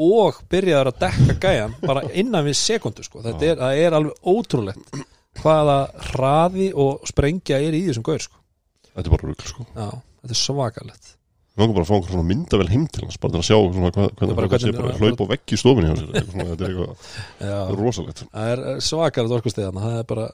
[0.00, 3.20] og byrjaður að dekka gæjan bara innan við sekundu sko.
[3.24, 4.94] Þetta er, er alveg ótrúlegt
[5.42, 5.76] hvaða
[6.12, 8.38] hraði og sprengja er í þessum gaur sko.
[8.92, 9.66] Þetta er bara rugl sko.
[9.76, 9.88] Já,
[10.22, 11.12] þetta er svakalegt
[11.52, 13.56] Við langar bara að fá einhver svona myndavel heim til hans bara til að sjá
[13.60, 16.14] svona, hvað, hvernig bara það sé bara að hlaupa og vegg í stofinni hjá sér
[16.14, 16.94] þetta er eitthvað
[17.50, 20.24] já, það er rosalegt það er svakalegt orkusteðana það er bara,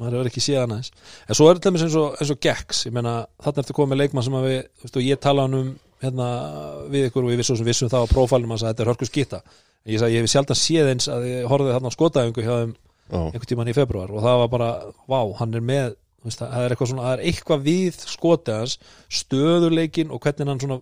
[0.00, 2.96] maður hefur ekki séð hana en svo er þetta eins og, eins og Gex ég
[2.98, 3.14] meina,
[3.46, 5.70] þarna ertu komið leikmann sem að við þú veist, og ég tala hann um
[6.02, 6.28] hérna,
[6.90, 9.94] við ykkur og við vissum, vissum það á prófælum að þetta er hörku skýta en
[9.94, 12.74] ég sagði, ég hef sjaldan séð eins að ég horfði þarna á skotaðingu hjá þeim
[13.10, 14.70] einhvern tímann í februar og það var bara,
[15.10, 15.94] vá, hann er með
[16.26, 18.78] veist, það er eitthvað svona, það er eitthvað við skotið hans,
[19.20, 20.80] stöðuleikin og hvernig hann svona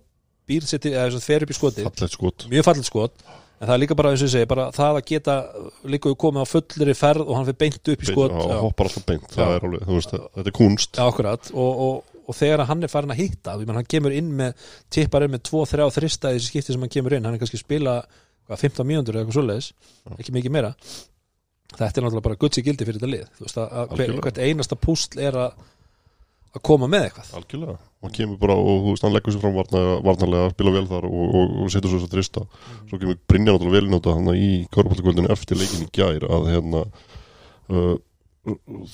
[0.49, 2.49] býr sér til eða fer upp í fallegt skot.
[2.51, 3.25] Mjög fallit skot.
[3.59, 5.35] En það er líka bara eins og ég segi, bara það að geta
[5.91, 8.89] líka komið á fullri ferð og hann fyrir beint upp í skot Já, já, hoppar
[8.89, 10.93] alltaf beint, það er alveg, þú veist, þetta er kunst.
[10.95, 11.51] Já, akkurat.
[11.59, 15.35] Og, og, og þegar hann er farin að hitta hann kemur inn með, tippar inn
[15.35, 17.27] með 2-3 þrista í þessi skipti sem hann kemur inn.
[17.27, 19.73] Hann er kannski að spila hvað, 15 mínútur eða eitthvað svoleiðis
[20.17, 20.73] ekki mikið meira
[21.75, 23.27] þetta er náttúrulega bara gutsi gildi fyrir þetta lið.
[23.39, 25.59] Þú veist að, hver, hvert einasta púsl er að
[26.57, 27.27] að koma með eitthvað.
[27.37, 30.87] Algjörlega, hann kemur bara og þú veist, hann leggur sér fram varnarlega, varnarlega spila vel
[30.89, 32.45] þar og, og, og setur svo þess að trista.
[32.89, 36.81] Svo kemur Brynja náttúrulega vel nota hann í Körbáltakvöldinu eftir leikin í gær að hérna
[37.69, 37.93] uh,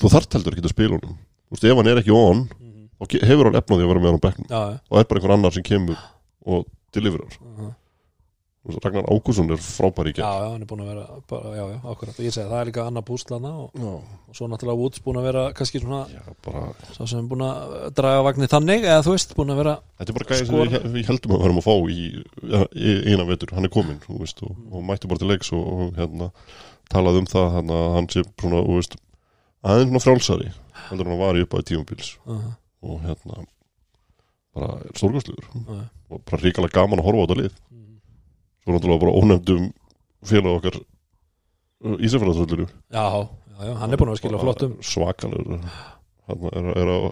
[0.00, 1.14] þú þarft heldur ekki að spila honum.
[1.46, 4.10] Þú veist, ef hann er ekki on þá ge- hefur hann efnaði að vera með
[4.10, 4.50] hann á bekknum.
[4.90, 6.02] Og er bara einhver annar sem kemur
[6.44, 6.66] og
[6.98, 7.38] deliverar.
[7.38, 7.78] Þú veist,
[8.64, 10.24] Ragnar Ákusson er frábær í já, gær.
[10.24, 12.68] Já, hann er búin að vera bara, já, já, akkurat, og ég segi það er
[12.70, 13.90] líka annar púslana og, Já,
[14.30, 16.62] og svo náttúrulega Woods búin að vera kannski svona já, bara
[16.96, 20.14] sá sem er búin að draga vagnir þannig eða þú veist, búin að vera Þetta
[20.14, 22.08] er bara gæði sem við, við heldum að verðum að fá í,
[22.72, 25.64] í eina vetur, hann er kominn þú veist, og, og mætti bara til leiks og,
[25.76, 26.30] og hérna,
[26.94, 28.96] talaði um það hann, hann sé svona, þú veist,
[29.64, 30.52] aðeins svona frjálsari
[30.88, 32.14] heldur en hann var í upp á tímabils.
[32.28, 32.48] Uh,
[32.84, 33.44] og hérna
[34.54, 37.54] bara stórkostluður uh, og bara ríkalega gaman að horfa á þetta lið
[38.64, 39.70] svo náttúrulega bara ónefndum
[40.24, 40.80] félag okkar
[41.84, 43.28] Ísafjörðarþöllur já, já,
[43.68, 45.58] já, hann er búin að skila flottum svakalur
[46.24, 47.06] hann er, er að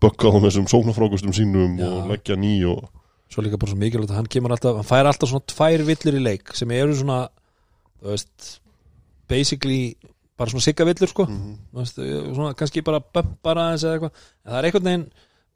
[0.00, 1.88] bögga á þessum sóknarfrákustum sínum Já.
[1.90, 2.86] og leggja ný og
[3.30, 6.16] svo líka bara svo mikilvægt að hann kemur alltaf hann fær alltaf svona tvær villur
[6.20, 7.18] í leik sem eru svona
[8.00, 8.46] þú veist,
[9.30, 9.96] basically
[10.38, 11.50] bara svona sigga villur sko Mhm.
[11.74, 11.98] þú veist,
[12.36, 15.06] svona kannski bara bömpar aðeins eða eitthvað en það er einhvern veginn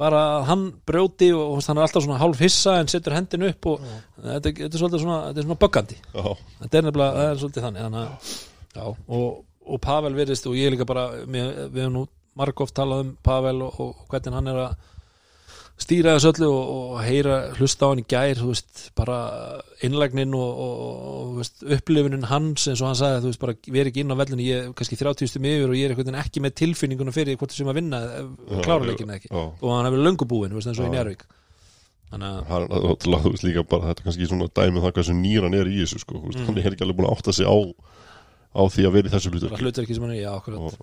[0.01, 3.69] bara að hann brjóti og hann er alltaf svona hálf hissa en setur hendin upp
[3.71, 5.99] og þetta, þetta er svolítið svona, svona böggandi.
[6.11, 6.25] Já,
[6.63, 8.33] þetta er nefnilega, það er svolítið þannig að,
[8.75, 8.85] já,
[9.19, 9.29] og,
[9.65, 12.05] og Pavel virðist og ég líka bara, við, við hefum nú
[12.39, 14.91] margóft talað um Pavel og, og hvernig hann er að
[15.81, 19.17] stýra þessu öllu og, og heyra, hlusta á hann í gær þú veist, bara
[19.85, 24.05] innlægnin og, og, veist, upplifunin hans eins og hann sagði, þú veist, bara verið ekki
[24.05, 26.57] inn á vellinu ég er kannski 30 stum yfir og ég er veginn ekki með
[26.63, 28.03] tilfinninguna fyrir hvort þessum að vinna
[28.67, 29.43] kláruleikin ekki, já.
[29.43, 30.95] og hann hefur löngu búin, þú veist, eins og í Já.
[31.01, 31.27] Njárvík
[32.15, 35.23] þannig að, þú veist líka bara þetta er kannski svona dæmi um það hvað sem
[35.25, 36.47] nýran er í þessu sko, Mm.
[36.47, 37.57] hann er ekki alveg búin að átta sig á
[38.55, 39.31] á því að vera í þessu
[39.99, 40.75] sem hann er, já, og,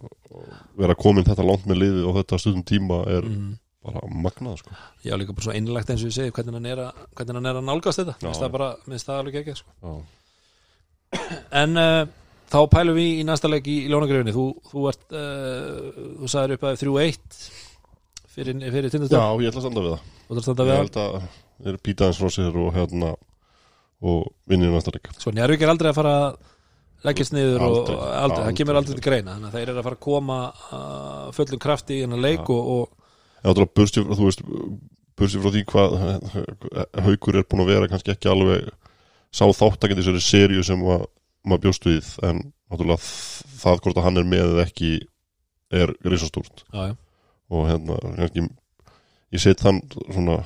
[0.76, 3.54] vera komin þetta langt með liðið og þetta stundum tíma er mm.
[3.82, 4.76] Bara magnað sko.
[5.06, 7.50] Já, líka bara svo innlagt eins og ég segi hvernig hann er að, hvernig hann
[7.52, 8.26] er að nálgast þetta Já.
[8.28, 9.72] minnst það bara, minnst það alveg ekki sko.
[9.82, 11.22] já,
[11.64, 12.04] en uh,
[12.52, 15.90] þá pælum við í næsta leik í, í lónagrefinni þú, þú ert uh,
[16.22, 17.42] þú sagðir upp að 3-1
[18.32, 20.80] fyrir, fyrir já, tindastöð ég ætla að standa við það og það standa ég við
[20.82, 23.12] held að píta eins frá sér og hérna
[24.02, 26.40] og vinnir næsta leik svo Njárvík er aldrei að fara að
[27.06, 27.98] leggjast niður og Aldrei.
[27.98, 30.40] aldrei, aldrei, það kemur aldrei til greina þannig að þeir eru að fara að koma
[30.54, 32.52] uh, fullum krafti í hennar leik Já.
[32.54, 33.01] og, og Já,
[33.42, 34.46] náttúrulega bursti, þú veist
[35.20, 35.98] bursti frá því hvað
[37.08, 38.70] haukur er búin að vera kannski ekki alveg
[39.32, 41.06] sá þáttakandi þessari seríu sem að,
[41.48, 43.12] maður bjóst við en náttúrulega
[43.62, 44.92] það hvort að hann er með eða ekki
[45.72, 46.96] er risastúrt já, já,
[47.52, 48.48] og hérna kannski
[49.32, 50.42] ég set hann svona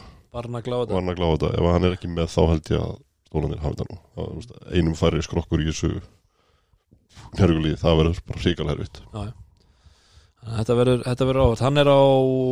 [0.92, 1.54] barna gláða þetta.
[1.56, 2.94] Ef hann er ekki með þá held ég að
[3.30, 3.98] stólanir hafi þetta nú.
[4.16, 5.92] Það, einum færri skrokkur í þessu
[7.40, 9.45] hergulíði, það verður bara ríkala herfitt Þetta verður,
[10.46, 10.76] þetta
[11.28, 12.02] verður áhvert Hann er á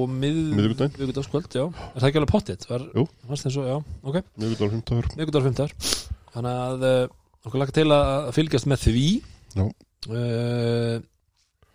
[0.10, 0.38] mið...
[0.58, 0.96] Miðvikudaginn?
[0.98, 2.66] miðvikudagskvöld, já Er það ekki alveg pottitt?
[2.70, 3.04] Jú.
[3.30, 5.92] Fannst þeim svo, já, ok miðvikudagur, fimmtagur Miðvikudagur 5.
[6.34, 7.02] Þannig að uh,
[7.46, 9.06] okkur laka til að fylgjast með því
[9.54, 9.66] Já.
[10.10, 10.96] uh,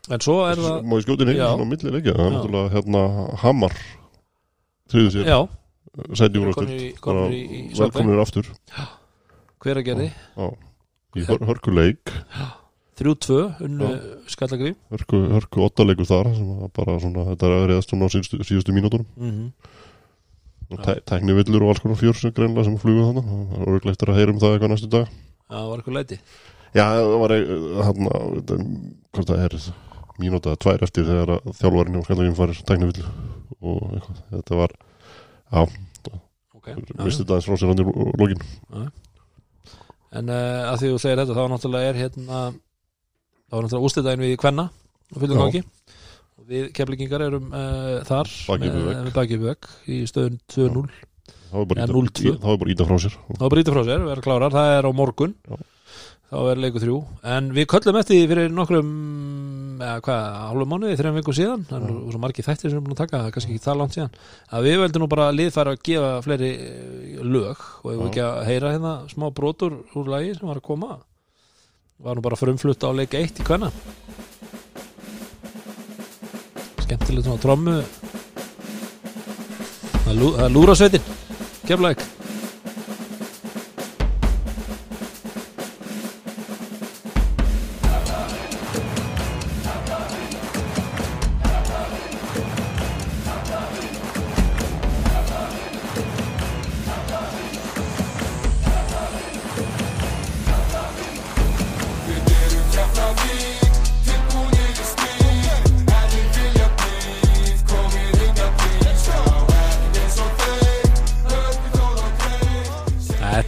[0.09, 1.49] En svo er það má ég skjóti Já.
[1.53, 2.35] svona á milli leikja það er Já.
[2.39, 3.03] náttúrulega hérna
[3.45, 3.75] Hamar
[4.89, 5.41] tríðu sér, Já,
[6.17, 6.95] sæti úr Subway.
[7.77, 8.49] velkominir aftur
[9.63, 10.09] Hver að gerði?
[10.39, 10.49] Já.
[11.19, 12.15] í hör, hörkuleik
[12.99, 13.89] 3-2 unnu
[14.27, 14.77] Skallagrím.
[14.91, 18.41] Hörku, hörku ottaleikur þar sem var bara svona, þetta er að reyðast svona á síðustu,
[18.49, 19.49] síðustu mínútonum mm -hmm.
[20.75, 24.11] og tæ, tæknivillur og alls konar fjör sem greinlega sem flugu þannig það orðið eftir
[24.11, 25.07] að heyra um það eitthvað næstu dag
[25.49, 26.21] Það var eitthvað leiti
[26.75, 27.31] já, það var
[27.87, 28.01] hann
[29.13, 29.55] hvort það er
[30.19, 33.05] mínúta tvær eftir þegar að þjálfarinn og skallaginn farir tæknivillu
[33.63, 34.71] og eitthvað, þetta var
[35.53, 35.61] já,
[36.55, 36.75] okay.
[37.05, 37.87] misti þetta aðeins frá sér hann í
[38.19, 38.43] lókin
[40.09, 42.37] En uh, að því þú segir þetta þá náttúrulega er hérna
[43.49, 45.45] þá er náttúrulega ústæðdægin við Kvenna og fylgum Já.
[45.47, 45.63] gangi.
[46.39, 49.01] Og við keflingingar erum uh, þar við með, vegg.
[49.09, 50.85] með baki við vegg í stöðun 2-0
[51.49, 52.29] það var bara íta- 0-2.
[52.29, 53.19] í- það var bara íta frá sér.
[53.39, 55.35] Þá frá sér, vera klárar, það er á morgun.
[55.49, 55.57] Já.
[56.29, 56.97] þá er leiku þrjú.
[57.25, 58.89] En við köllum eftir fyrir nokkrum
[59.81, 61.63] eða hvað, hálfum mánuði, þrejum viku síðan.
[61.71, 63.65] Það er svo margir þættir sem við erum búin að taka það er kannski ekki
[63.65, 64.19] það langt síðan.
[64.53, 67.63] Að við veldum nú bara liðfæra að gefa fleiri eh, lög.
[67.81, 70.99] Og við ekki að heyra hérna smá brotur úr lagi sem var að koma
[71.99, 73.73] var nú bara frumflutt á leik 1 í kvenna
[76.89, 77.75] skemmtilegt svona trommu.
[80.07, 81.11] Það er lúrasveitin
[81.69, 82.05] keflaðik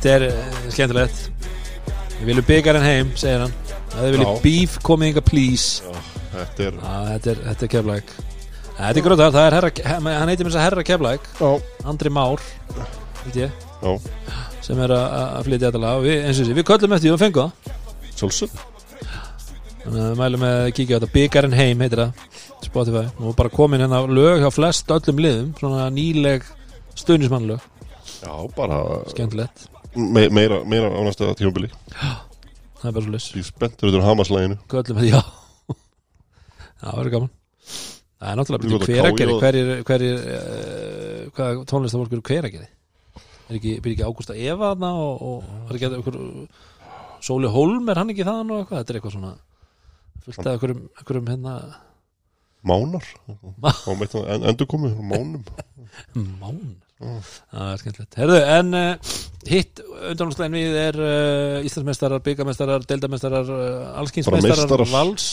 [0.00, 1.18] Þetta er eh, skemmtilegt.
[2.20, 3.52] Við viljum byggja hann heim, segir hann.
[3.90, 5.82] Það þið viljum beef, komið inga please.
[6.30, 8.12] Þetta er Já, þetta er, þetta er keflæk
[8.80, 11.24] Þetta er grótar, það er herra, he- hann heitir mér þess að herra keflæk
[11.90, 12.44] Andri Már
[13.34, 13.50] ég,
[14.64, 16.04] sem er að að flytja þetta lag.
[16.06, 17.74] Við, eins og þessi, við köllum eftir því og fengum það.
[18.20, 18.54] Sjálfsög
[19.82, 21.10] þannig að við mælum með að kíkja á þetta.
[21.18, 22.24] Byggarinn heim heitir það,
[22.64, 23.04] Spotify.
[23.20, 26.46] Og bara komin hérna lög hjá flest öllum liðum svona nýleg
[27.00, 27.60] stuðnismannlög
[28.22, 28.80] já, bara
[29.12, 31.70] skemmtilegt, me, meira, meira á næsta tímabili.
[32.80, 34.58] Það er bara svo leys ég er spenntur út úr hamaslæginu
[35.08, 35.20] já.
[36.80, 37.32] Það verður gaman.
[38.20, 42.56] Það er náttúrulega hver að gera KJ hverjir, hverjir uh, hvað tónlistafólk eru hver að
[42.56, 42.68] gera
[43.50, 46.18] er ekki, byrja ekki Ágústa Eva þarna og, og er ekki eitthvað
[47.20, 48.82] Sóli Holm, er hann ekki þaðan og eitthvað?
[48.82, 49.32] Þetta er eitthvað svona
[50.24, 51.54] fullt af einhverjum, hérna
[52.66, 53.08] mánar?
[53.88, 55.44] Og meitt það en, endur komið mánum
[56.40, 56.89] Mán Já.
[57.00, 58.16] Það er skemmtilegt.
[58.20, 59.12] Herðu, en uh,
[59.48, 64.92] hitt undanúrslegin við er uh, Íslandsmeistarar, byggameistarar, deildameistarar uh, Bara allskynnsmeistarar meistarar.
[64.92, 65.28] vals.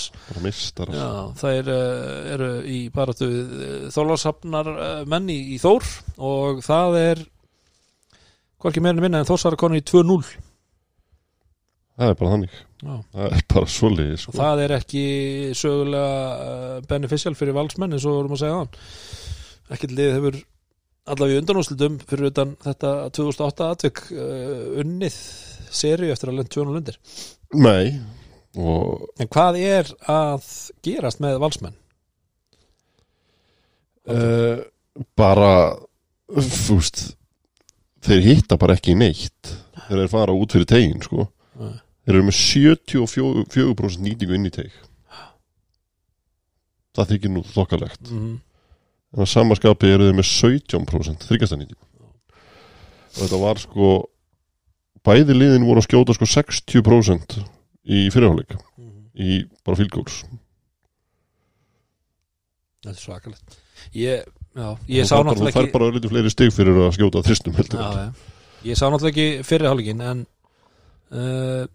[0.95, 1.09] Já,
[1.41, 3.29] það uh, eru í baráttu
[3.91, 5.91] þólarsafnar uh, menn í, í Þór
[6.23, 7.25] og það er
[8.63, 10.23] hvorki meira en minna en Þórsara konu í 2-0
[11.97, 12.59] það er bara þannig.
[12.77, 12.93] Já.
[13.11, 14.39] það er bara svolítið og sko.
[14.39, 15.07] það er ekki
[15.57, 20.45] sögulega beneficial fyrir valsmenn eins og við vorum að segja þann ekkert lið hefur
[21.07, 25.17] allavega í undanúslutum fyrir utan þetta 2008 atvik uh, unnið
[25.77, 27.01] seri eftir að lenda 200 lundir.
[27.57, 27.99] Nei
[28.57, 30.47] og en hvað er að
[30.85, 31.75] gerast með valsmenn?
[34.07, 34.63] uh,
[35.19, 35.53] bara
[36.37, 37.03] fúst
[38.07, 39.53] þeir hitta bara ekki neitt.
[39.87, 41.29] Þeir eru fara út fyrir tegin sko.
[41.57, 41.77] Nei.
[42.05, 44.73] þeir eru með 74% nýtingu inn í teg
[46.97, 48.11] það þykir nú þokkalegt.
[48.11, 48.35] Mm
[49.15, 51.83] en að samaskapi eru þeir með 17% þryggjasta nýtingu
[53.17, 53.91] og þetta var sko
[55.07, 57.37] bæði liðin voru að skjóta sko 60%
[57.87, 58.57] í fyrirháleik
[59.17, 60.21] í bara fylgjóls
[62.87, 63.55] Þetta er svakalegt.
[63.97, 67.23] Ég, já, ég sá náttúrulega þú fær ekki bara lítið fleiri stig fyrir að skjóta
[67.25, 68.37] þristum heldur já, já.
[68.67, 70.21] Ég sá náttúrulega ekki fyrri hálfleikin en
[71.11, 71.65] uh,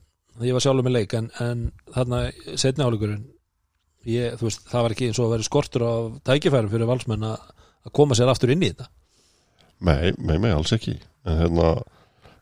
[0.40, 2.22] ég var sjálfur með leik en, en þarna
[2.54, 3.26] setni hálfleikurinn
[4.08, 7.92] ég, veist, það var ekki eins og að vera skortur af tækifærum fyrir valsmenn að
[7.94, 8.88] koma sér aftur inn í þetta.
[9.82, 10.96] Nei, nei, nei, alls ekki.
[11.26, 11.72] En hérna,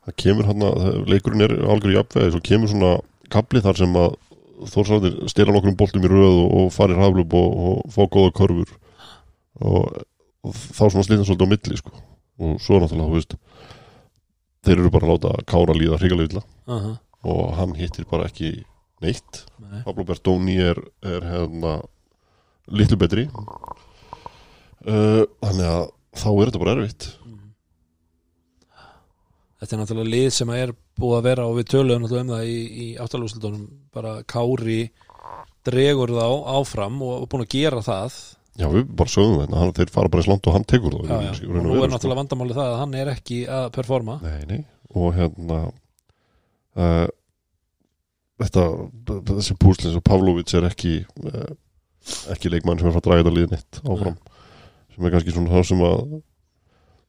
[0.05, 0.71] það kemur hérna
[1.09, 2.93] leikurinn er algjör jafnvegi svo kemur svona
[3.33, 4.19] kapli þar sem að
[4.61, 8.75] Þórsarðir stela nokkrum boltum í röð og, og farir haflub og, og fá góða körfur.
[9.57, 9.87] Og,
[10.45, 11.93] og þá svona slítan svolítið á milli sko.
[12.41, 13.35] og svo náttúrulega, þú veist
[14.65, 16.43] þeir eru bara að láta Kára líða hrigalega illa.
[16.69, 16.93] Aha,
[17.25, 18.51] og hann hittir bara ekki
[19.05, 19.43] neitt.
[19.61, 19.81] Nei.
[19.85, 21.77] Pablo Bertoni er, er hérna
[22.71, 23.27] litlu betri.
[24.81, 25.83] Uh, þannig að
[26.17, 27.09] þá er þetta bara erfitt.
[29.61, 32.47] Þetta er náttúrulega lið sem er búið að vera og við töluðum náttúrulega um það
[32.49, 34.81] í, í áttalúsildunum bara Kári
[35.67, 38.17] dregur þá áfram og, og búin að gera það.
[38.57, 41.11] Já við bara sögum þetta, hann, þeir fara bara í slant og hann tekur það
[41.13, 41.45] já, já.
[41.45, 44.17] og nú er náttúrulega vandamáli það að hann er ekki að performa.
[44.25, 44.59] Nei, nei,
[44.97, 47.05] og hérna uh,
[48.41, 48.65] þetta
[49.31, 51.51] þessi púslins og Pavlovic er ekki uh,
[52.33, 54.17] ekki leikmann sem er frá að draga þetta liðið neitt áfram
[54.91, 55.99] sem er kannski svona þá sem að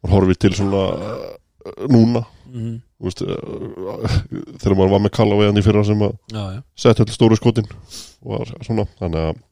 [0.02, 2.74] man horfi til svona uh, núna mm.
[2.98, 4.18] þú veist, uh,
[4.58, 6.60] þegar maður var með kalla veðan í fyrra sem að já, já.
[6.84, 7.72] setja öll stóru skotin
[8.22, 9.42] og svona, þannig að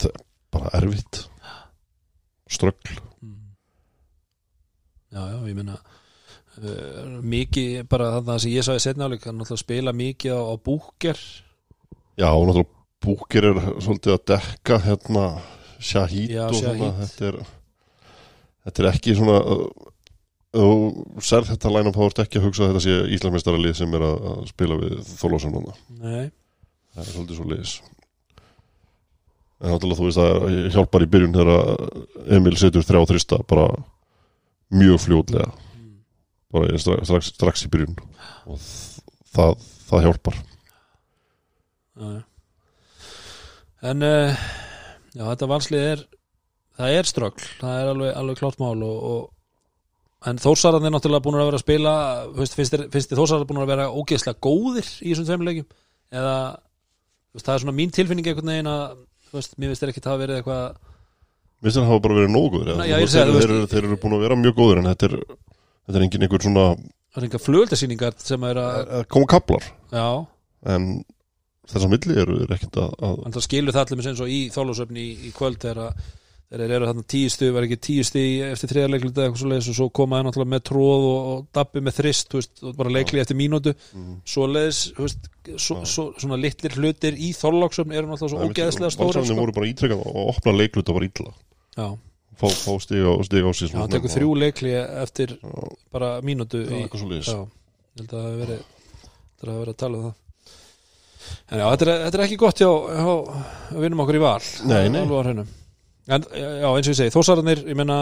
[0.00, 1.24] það er bara erfitt
[2.50, 3.52] ströggl Mm.
[5.12, 5.89] já, já, ég uh,
[7.34, 11.24] mikið, bara það sem ég sagði setna áleik, hann náttúrulega spila mikið á, á búker.
[12.20, 12.68] Já, náttúrulega
[13.00, 15.22] Búkir er svolítið að dekka hérna
[15.80, 17.38] Já, og svona þetta er,
[18.66, 19.38] þetta er ekki svona
[20.50, 20.72] þú
[21.24, 24.04] serð þetta line-up þá ertu ekki að hugsa að þetta sé Íslandsmeistara lið sem er
[24.04, 25.78] að, að spila við núna.
[26.02, 26.28] Nei,
[26.92, 27.74] það er svolítið svo liðis
[29.60, 31.50] en náttúrulega þú veist að hjálpar í byrjun þegar
[32.36, 33.66] Emil setur þrjá þrista bara
[34.76, 35.48] mjög fljótlega
[36.54, 37.98] bara strax, strax, strax í byrjun.
[38.50, 38.62] Og
[39.34, 40.38] það, það hjálpar.
[42.00, 42.22] Já, já.
[43.90, 44.46] en uh,
[45.14, 46.06] já, þetta valslið er
[46.80, 51.24] það er ströggl, það er alveg, alveg klárt mál og, og en Þórsararnir er náttúrulega
[51.24, 51.92] búin að vera að spila
[52.36, 55.68] veist, finnst finnst þér Þórsararnir búin að vera ógeðslega góðir í þessum tveim leikjum?
[56.12, 56.34] Eða
[57.34, 58.84] veist, það er svona mín tilfinning einhvern veginn að
[59.30, 60.64] þú veist, mér þér ekki það verið eitthvað
[61.60, 64.24] Mér finnst það hafa bara verið nóguður þeir, það, þeir, veist- þeir eru búin að
[64.26, 65.16] vera mjög góður en þetta er,
[65.86, 70.06] þetta er engin einhver svona það er einhver flugöldasýningar sem er að koma kaplar já,
[70.74, 70.88] en
[71.70, 74.32] þess að milli eru þeir ekkert að, að en það skilur það allir með og
[74.32, 76.08] í þólusöfni í, í kvöld þegar að
[76.50, 79.76] þeir eru þarna tíu stu, var ekki tíu stu eftir þriðarleikluta eitthvað svo leiðis og
[79.78, 83.22] svo koma það náttúrulega með tróð og, og dabbi með þrist veist, og bara leikli
[83.22, 83.74] eftir mínútu.
[84.26, 89.30] Svo leiðis, svo, svo, svona litlir hlutir í þorláksöfni eru náttúrulega svo ógeðslega stóra Valsararnir
[89.30, 89.44] sko.
[89.44, 91.34] voru bara ítrekkað og opna leikluta var illa.
[91.78, 91.86] Já,
[92.40, 95.36] fá, á, stig á sér já, hann tekur þrjú leikli eftir
[95.92, 97.38] bara mínútu Já, í, já,
[98.00, 98.60] held að það verið
[99.40, 100.18] þetta hafi verið að tala um það.
[101.50, 104.38] En já, þetta er, þetta er ekki gott hjá, hjá vinnum okkur í val.
[104.70, 105.02] Nei, nei.
[106.10, 107.98] En já, eins og ég segi, þósararnir ég meina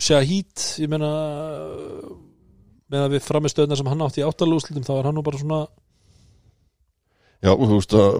[0.00, 1.10] Shahid, ég meina
[2.90, 5.60] með að við framistöðna sem hann átti í áttalúslutum þá er hann nú bara svona
[7.40, 8.16] Já, þú veist að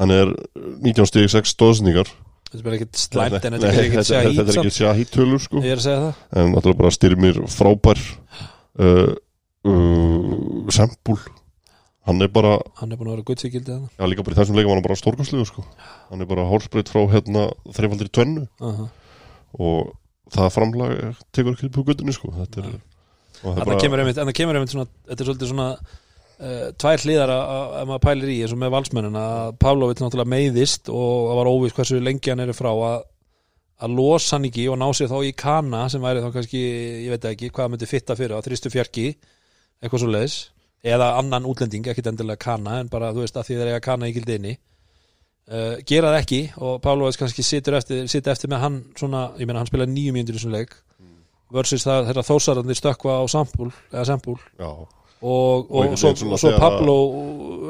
[0.00, 2.10] hann er 19 stig 6 stóðsningar
[2.54, 4.70] þetta er bara ekkert slæmt en þetta er ekkert Shahid þetta er samt.
[4.70, 5.60] ekki Shahid tölur sko.
[5.64, 6.24] ég er að segja það.
[6.38, 8.02] En náttúrulega bara styrmir frábær
[8.78, 9.14] uh,
[9.66, 10.34] uh,
[10.78, 11.18] Sempul
[12.04, 14.58] hann er bara, hann er búin að vera guttsvíkildið hann já líka bara í þessum
[14.60, 15.64] leikum var hann bara stórkastlegur sko.
[16.10, 18.46] Hann er bara hálsbreytt frá hérna þreifaldir tvennu.
[18.60, 18.86] Uh
[19.54, 19.92] og
[20.34, 20.94] það framlag
[21.34, 22.32] tekur ekki upp á guttunni sko.
[22.34, 22.78] Þetta er,
[23.42, 25.68] það en það kemur einmitt, en það kemur einmitt svona þetta er svolítið svona
[26.80, 30.32] tvær hliðar að, að, að maður pælir í eins og með valsmennin að Pavlovic náttúrulega
[30.32, 33.04] meiðist og það var óvist hversu lengi hann er frá að,
[33.84, 36.62] að losa hann ekki og ná sér þá í kana sem væri þá kannski,
[37.04, 40.38] ég veit ekki hvað myndi fitta fyrir á þrýstu fjarki eitthvað svo leiðis
[40.84, 44.08] eða annan útlending, ekkit endilega kana en bara þú veist að því þeir eiga kana
[44.10, 44.58] í gildinni.
[45.44, 49.46] Uh, gera það ekki og Pavlovic kannski situr eftir, situr eftir með hann svona, ég
[49.48, 50.72] meina hann spila nýju mínútur í þessum leik
[51.52, 52.08] versus það
[55.24, 56.96] já, og, Og og, svo, og svo Pablo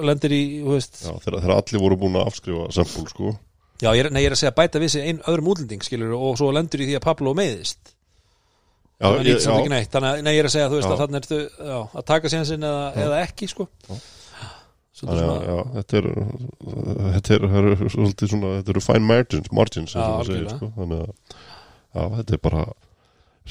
[0.04, 3.34] lendir í, já, þegar, þegar allir voru búin að afskrifa Sempul sko.
[3.82, 6.36] Já, ég nei, ég er að segja bæta við sig ein öðrum útlending skilur og
[6.38, 7.94] svo lendur í því að Pablo meiðist.
[8.94, 9.90] Já, það ég, já, ekki neitt.
[9.92, 10.92] Þannig að nei, ég er að segja, veist, Já.
[10.94, 13.66] að þannig ertu já, að taka sér sinn eða, eða ekki, sko.
[13.88, 16.06] Þannig að, svona, já, þetta er
[17.16, 20.54] þetta er, er svolítið svona þetta eru fine margins, margins Já, algjörlega.
[20.54, 20.70] sko.
[20.78, 22.64] þannig að já, þetta er bara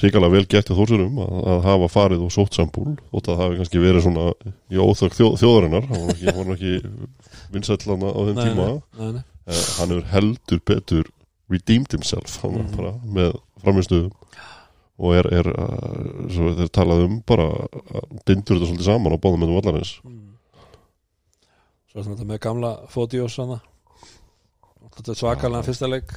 [0.02, 3.58] ríkalega vel gert í þórsurum að, að hafa farið og sótt sambúl og það hafi
[3.60, 4.24] kannski verið svona
[4.72, 5.86] í óþökk þjóð, þjóðarinnar.
[5.90, 6.72] Hann var ekki, ekki
[7.54, 8.66] vinsætlan á þeim nei, tíma.
[8.98, 11.12] nei, nei, eh, hann hefur heldur betur
[11.52, 12.74] redeemed himself hann mm.
[12.74, 14.12] bara með framistuðum
[14.94, 19.18] og er, er uh, svo þeir talað um bara að dindur þetta svolítið saman á
[19.18, 19.94] með vallarins.
[21.90, 23.38] Svo er þetta með gamla Fótiós
[25.14, 26.14] er svakalega fyrsta leik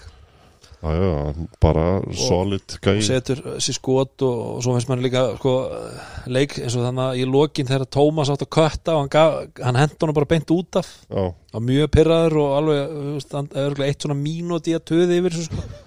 [0.84, 5.54] hann bara solid og setur sér skot og, og svo finnst mann líka sko,
[6.30, 9.40] leik eins og þannig að í lokin þegar Tómas átt að kötta og hann, gaf,
[9.64, 10.92] hann hent honum bara beint út af.
[11.10, 11.24] Já,
[11.58, 15.84] og mjög pyrraður og alveg hann- örugglega eitt svona mínúti að töði yfir þessu, sko.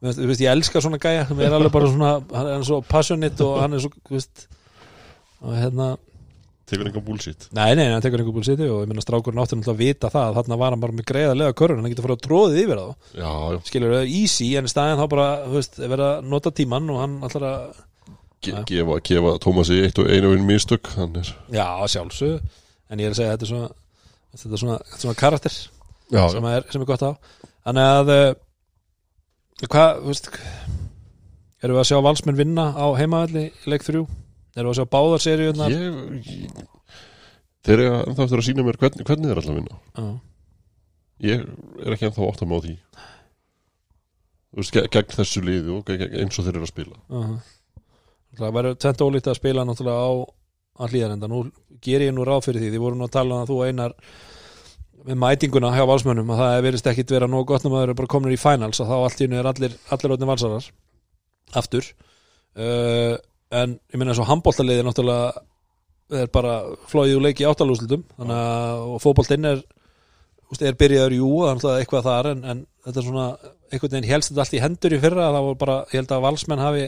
[0.00, 3.44] Veist, veist, ég elska svona gæja sem er alveg bara svona, hann er svo passionate
[3.44, 4.46] og hann er svo, veist
[5.42, 5.90] og hérna,
[6.70, 7.46] tekur einhver bullshit.
[7.56, 10.28] Nei, nei, hann tekur einhver búlsiti og ég minna strákurinn átti náttúrulega að vita það
[10.30, 12.80] að þarna var hann bara með greiða lega körun, hann getur fara að tróðið yfir
[12.80, 12.88] þá.
[13.20, 16.52] Já, já, skilur easy, en í staðin þá bara, þú veist, er verið að nota
[16.60, 17.78] tímann og hann ætlar að,
[18.40, 18.62] Ge Já.
[18.64, 22.38] gefa, gefa Tómasi eitt og einu vinn mistök hann er, já, sjálfsög
[22.88, 23.66] en ég er að segja, þetta er svona
[24.32, 25.56] þetta er svona, svona karakter
[26.14, 27.12] já, sem er, sem er gott á.
[27.68, 28.30] Þannig að eh,
[29.66, 30.30] hvað, þú veist
[31.60, 34.06] erum við að sjá valsmenn vinna á heimavelli í leik þrjú
[34.56, 35.84] erum við að sjá báðar seríunar ég,
[36.26, 36.66] ég
[37.66, 40.08] þeir eru ennþá eftir að sína mér hvernig, hvernig þeir að vinna Já.
[41.30, 41.46] ég
[41.86, 42.74] er ekki ennþá átt að með á því
[44.50, 47.38] þú veist, ge- gegn þessu liði og eins og þeir eru að spila Uh
[48.38, 50.10] Það verður tvent ólítið að spila náttúrulega á
[50.84, 51.28] að hlýðarenda.
[51.32, 51.38] Nú
[51.82, 52.68] ger ég nú ráð fyrir því.
[52.76, 53.94] Þið voru nú að tala um að þú einar
[55.08, 58.10] með mætinguna hjá valsmönnum að það verðist ekkit vera nóg gott um að vera bara
[58.14, 60.14] komin í finals og þá allt í einu er allir, allir
[63.50, 65.44] en ég minna svo handbóltaliði náttúrulega
[66.20, 66.54] er bara
[66.90, 69.62] flóið úr leiki áttalúslutum þannig að og fótboltinn er
[70.58, 73.26] er byrjaður jú, er náttúrulega eitthvað þar en, en þetta er svona,
[73.70, 76.24] einhvern veginn helst þetta allt í hendur í fyrra, það voru bara, ég held að
[76.26, 76.86] valsmenn hafi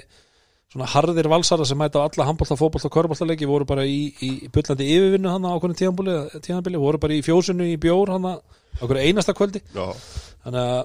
[0.72, 4.88] svona harðir valsara sem mæta á alla handbólta, fótbolta, körbóltaleiki voru bara í, í bullandi
[4.96, 8.34] yfirvinnu hann á okkur tíðanbúli, tíðanbili, voru bara í fjósinu í bjór hann á
[8.80, 9.60] okkur einasta kvöldi.
[9.76, 9.92] Já,
[10.46, 10.80] þannig að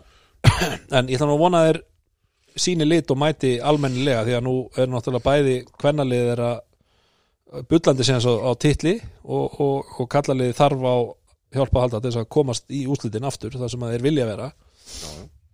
[1.00, 1.80] en ég ætla nú að vona að þeir
[2.62, 6.58] síni lit og mæti almennilega því að nú er náttúrulega bæði kvennalið er að
[7.72, 10.95] bullandi sem á, á titli og, og, og kallalið þarf á
[11.58, 14.28] hjálpa að halda til þess að komast í úslitin aftur þar sem að þeir vilja
[14.28, 14.49] vera.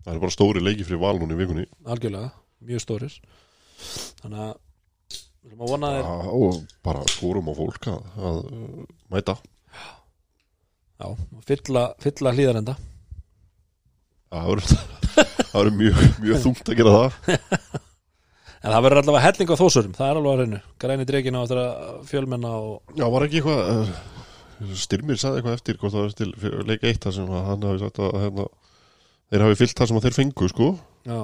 [0.04, 1.66] Það er bara stóri leiki fyrir val núna í vikunni.
[1.86, 2.32] Algjörlega,
[2.66, 3.18] mjög stóris
[4.22, 4.54] þannig að
[5.54, 8.38] að að já, og bara skorum á fólk að, að
[9.12, 9.34] mæta.
[10.94, 11.08] Já,
[11.44, 12.76] fylla, fylla hlýðarenda
[15.50, 17.18] það verður mjög, mjög þungt að gera það.
[18.64, 21.42] En það verður allavega helling á þósurum, það er alveg að reynu græni dregin á
[22.08, 23.90] fjölmenna og já, var ekki eitthvað uh,
[24.80, 27.82] Styrmir sagði eitthvað eftir hvort það var til fyrir leik eitt þar sem hann hafi
[27.82, 28.46] sagt að hérna,
[29.28, 30.70] þeir hafi fyllt það sem þeir fengu sko.
[31.04, 31.18] Já,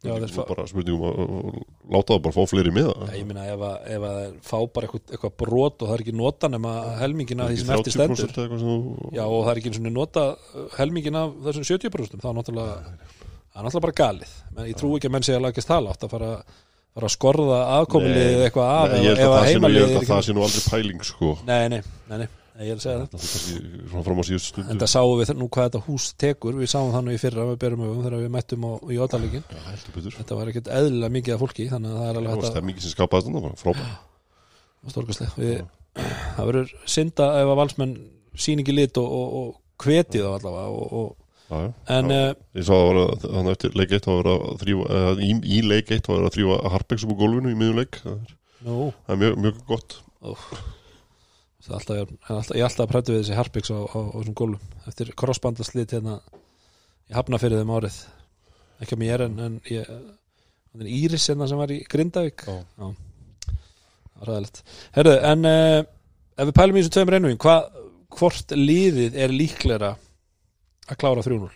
[0.00, 1.56] Já, fá- bara spurningum að að
[1.92, 4.56] láta það bara fá fleiri með Já, ég meina ef að, ef að þeir fá
[4.72, 6.72] bara eitthvað, eitthvað brot og það er ekki nota nema
[7.02, 8.32] helmingin af því sem eftir stendur.
[9.12, 12.78] Já, og það er ekki og nota uh, helmingin af þessum 70% þá er náttúrulega
[12.80, 14.34] það er náttúrulega bara galið.
[14.56, 16.32] Menn ég trú ekki að menn að lagast það látt að fara,
[16.96, 20.36] fara að skorða afkomulið eitthvað af Nei, ég held að, það, er að það sé
[20.38, 21.34] nú aldrei pæling sko.
[21.44, 22.28] Nei, nei, nei, nei,
[22.66, 23.14] ég er að segja það Það.
[23.14, 24.70] er kannski svona fram á síðust stundu.
[24.74, 26.58] En það sáum við nú hvað þetta hús tekur.
[26.60, 28.98] Við sáum það nú í fyrra, við berum öfum þegar við mættum á, í
[29.94, 30.16] betur.
[30.20, 32.84] Þetta var ekkert eðlilega mikið af fólki þannig að það er Það alveg hægt stemmingi
[32.84, 34.08] sem skapaði þetta bara frábært
[34.90, 35.64] stórkastlega við,
[36.36, 37.96] það verður synda ef að valsmenn
[38.40, 41.16] síningi lit og, og, og hvetið þá allavega og, og,
[41.50, 41.70] Já, já.
[41.98, 42.18] en Já.
[42.30, 44.84] uh, Ég sá að það var að þannig eftir leik eitt þá var að þrýfa,
[45.00, 47.98] eða, í, í leik eitt þá var að þrýfa Harpex upp á gólfinu í miðjuleik
[48.04, 49.96] það er, það er mjög, mjög gott.
[50.20, 50.68] Það er
[51.76, 54.88] alltaf, alltaf, ég er alltaf að prættu við þessi Harpiks á, á, á þessum gólum
[54.90, 56.18] eftir crossbandaslit hérna
[57.10, 58.00] ég hafna fyrir þeim árið.
[58.80, 59.94] Ekki að mér en, en ég,
[60.80, 62.46] Íris hérna sem var í Grindavík.
[64.20, 64.62] Var ræðilegt
[64.96, 65.78] herðu, en uh,
[66.36, 67.80] ef við pælum í þessu tveim reynum hvað,
[68.16, 69.94] hvort liðið er líklegra
[70.90, 71.48] að klára 3-0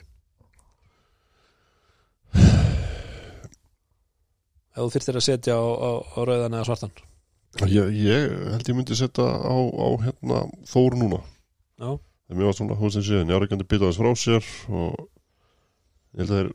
[4.74, 6.94] ef þú þyrftir að setja á, á rauðan eða svartan
[7.70, 11.22] ég, ég held ég myndi setja á, á hérna, Þór núna.
[11.78, 11.90] Já,
[12.26, 15.02] þegar mér var svona hún sem séðan Járvíkandi bytta þess frá sér og
[16.14, 16.52] ég held að þeir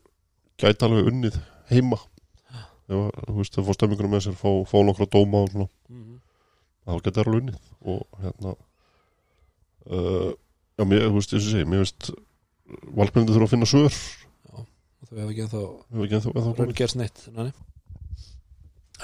[0.59, 1.41] gæti alveg unnið
[1.71, 1.99] heima.
[2.89, 5.69] Þú veist, það fór stemmingunum með sér fá, fá nokkra dóma og svona.
[5.91, 6.09] Mm
[6.97, 7.59] gæti það alveg unnið
[7.93, 8.53] og hérna
[9.89, 10.31] uh,
[10.79, 12.09] já, mér, þú veist, ég segi mér veist,
[12.97, 13.99] valbjörnandi þurfa að finna svör.
[14.55, 14.65] Og
[15.09, 16.75] þau hefur ekki ennþá við ekki ennþá, ennþá raun komið.
[16.79, 17.51] gerst neitt nei.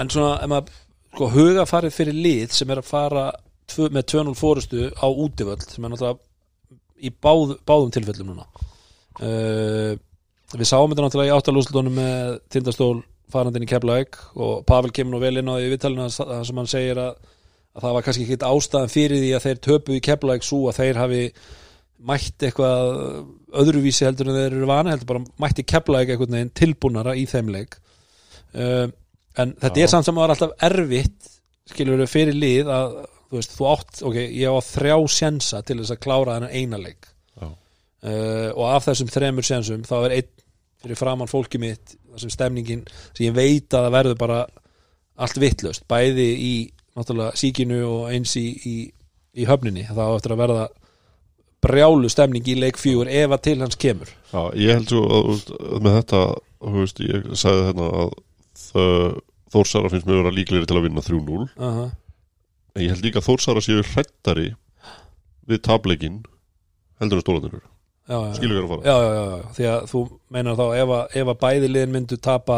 [0.01, 0.81] en svona ef maður
[1.15, 3.25] sko, hugafarið fyrir lið sem er að fara
[3.71, 6.19] tvö, með 2-0 fórustu á útivöld sem er náttúrulega
[6.95, 8.47] í báð, báðum tilfellum núna.
[9.21, 9.95] Uh,
[10.55, 12.97] við sáum þetta náttúrulega í áttalúslutunum með tindastól
[13.31, 16.71] farandinn í Keflavík og Pavel kemur nú vel inn á því viðtalinu þar sem hann
[16.71, 17.15] segir að,
[17.75, 20.81] að það var kannski ekkit ástæðan fyrir því að þeir töpu í Keflavík svo að
[20.81, 21.23] þeir hafi
[22.05, 22.91] mætt eitthvað
[23.55, 27.79] öðruvísi heldur en þeir eru vana heldur bara mætti Keflavík veginn tilbúnara í þeim leik.
[28.55, 28.91] Uh,
[29.41, 29.83] en þetta Já.
[29.83, 31.29] er samt sem að það er alltaf erfitt
[31.71, 35.79] skilur við fyrir lið að þú veist, þú átt, ok, ég á þrjá sjensa til
[35.81, 37.47] þess að klára þennan eina leik Já.
[37.47, 40.31] uh, og af þessum þremur sjensum þá er einn
[40.85, 44.39] fyrir framann fólki mitt þar sem stemningin, sem ég veit að það verður bara
[45.25, 46.53] allt vittlust, bæði í
[46.95, 48.75] náttúrulega síkinu og eins í, í,
[49.35, 50.67] í höfninni, þá eftir að verða
[51.65, 55.31] brjálu stemning í leik fjögur ef að til hans kemur Já, ég held svo að,
[55.55, 56.21] að með þetta
[56.65, 58.13] þú veist, ég sagði þarna að
[59.55, 61.85] Þórsara finnst mér að vera líklegri til að vinna 3-0 Aha.
[62.75, 64.49] en ég held líka að Þórsara séu hrættari
[65.45, 66.23] við tableikin
[67.01, 67.61] heldur en
[68.05, 68.81] já, skilur við að fara.
[68.85, 70.01] Já, já, já, því að þú
[70.35, 72.57] meinar þá ef að, ef að bæði liðin myndu tapa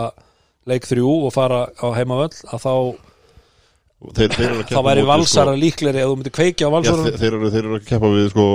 [0.67, 2.73] leik þrjú og fara á heimavöll að þá,
[4.17, 7.37] þeir, þeir þá væri móti, valsara líklegri ef þú myndir kveikja á valsara þeir, þeir,
[7.37, 8.47] eru, þeir eru að keppa við sko,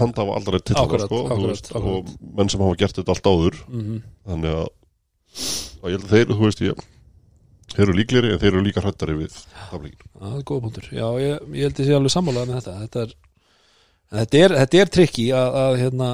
[0.00, 1.14] handhafa aldrei til Akkurat,
[1.70, 3.60] sko, og menn sem hafa gert þetta allt áður.
[3.70, 4.66] Mm þannig að
[5.84, 6.82] og ég held að þeir, þú veist ég
[7.74, 9.34] þeir eru líklegri en þeir eru líka hrættari við
[9.70, 10.88] tableikin það er góð punktur.
[10.94, 12.74] Já, ég, ég held að ég sé alveg sammálað með þetta.
[12.84, 13.14] Þetta er,
[14.18, 16.10] þetta er, þetta er trikki að, að hérna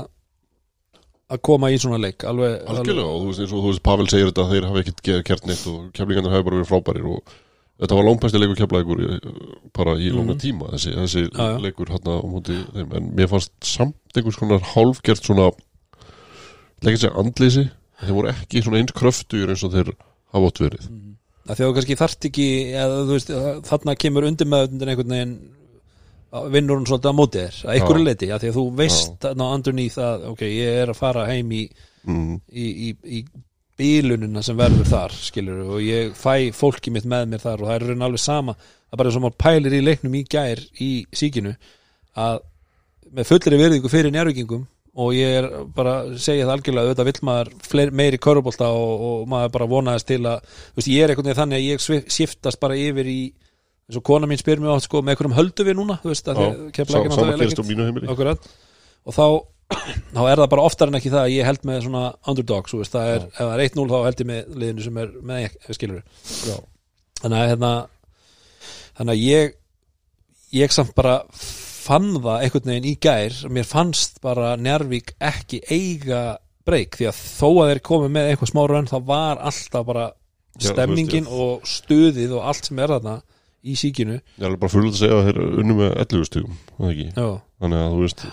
[1.30, 2.24] að koma í svona leik.
[2.26, 4.82] Alveg, Algjörlega, og þú veist, eins og þú veist, Pavel segir þetta að þeir hafa
[4.82, 7.34] ekkert gert neitt og keflingarnir hafa bara verið frábærir og
[7.80, 9.02] þetta var langbæsti leikur keflaðingur
[9.78, 11.38] bara í langa tíma, þessi, þessi Mhm.
[11.38, 11.60] Já.
[11.68, 15.46] leikur hérna á móti þeim, en mér fannst samt einhvers konar hálfgert svona
[16.82, 17.68] leikir sér andleysi
[18.00, 19.92] þeir voru ekki svona eins kröftur eins og þeir
[20.34, 20.90] hafa átt verið.
[21.50, 22.48] Að því að þú kannski þarft ekki
[22.78, 23.32] eða, veist,
[23.66, 25.36] þarna kemur undir með einhvern veginn
[26.30, 28.06] að vinnur hún svolítið á móti þér að einhverju Já.
[28.06, 31.54] leiti, að því að þú veist þarna underneath að ok, ég er að fara heim
[31.56, 31.62] í,
[32.06, 33.22] mm, í, í, í
[33.80, 37.74] bílunina sem verður þar skilur og ég fæ fólki mitt með mér þar og það
[37.76, 38.54] er raun alveg sama.
[38.60, 41.54] Það er bara og maður pælir í leiknum í gær í síkinu
[42.20, 42.44] að
[43.10, 44.68] með fullri virðingu fyrir njárvíkingum
[44.98, 49.28] og ég er bara segja það algjörlega auðvitað vill maður fleiri, meiri körubólta og, og
[49.30, 50.40] maður bara vonaðist til að
[50.74, 53.20] veist, ég er einhvern veginn þannig að ég shiftast bara yfir í
[53.90, 56.50] eins og kona mín spyr mér átt sko með einhverjum höldu við núna veist, Já,
[56.50, 56.98] er Sá-
[59.06, 59.24] og þá,
[60.16, 62.94] þá er það bara oftar en ekki það að ég held með svona underdogs veist,
[62.94, 65.78] það er, ef það er 1-0 þá held ég með liðinu sem er með ekki,
[65.78, 66.02] skilur
[66.50, 66.56] Já.
[67.22, 67.72] þannig að hérna
[68.98, 69.58] þannig að ég
[70.60, 71.20] ég samt bara
[71.80, 77.20] fann það einhvern veginn í gær mér fannst bara Njarvík ekki eiga breyk því að
[77.20, 80.06] þó að þeir komið með eitthvað smá raun þá var alltaf bara
[80.58, 83.16] Já, stemmingin veist, og stuðið og allt sem er þarna
[83.60, 84.18] í síkinu.
[84.18, 86.58] Ég er alveg bara fullt að segja að þeir unnu með 11 stugum
[86.90, 87.08] ekki?
[87.14, 87.28] já,
[87.62, 88.24] þannig að þú veist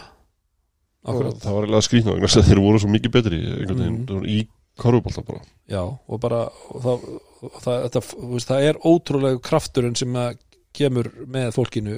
[1.08, 1.40] akkurat.
[1.44, 4.28] það var eiginlega skrýtna vegna þeir voru svo mikið betri einhvern veginn, mm.
[4.28, 4.38] í
[4.78, 5.44] korfubólta bara.
[5.72, 7.08] Já, og bara og það,
[7.42, 10.42] og það, veist, það er ótrúlega krafturinn sem að
[10.78, 11.98] kemur með fólkinu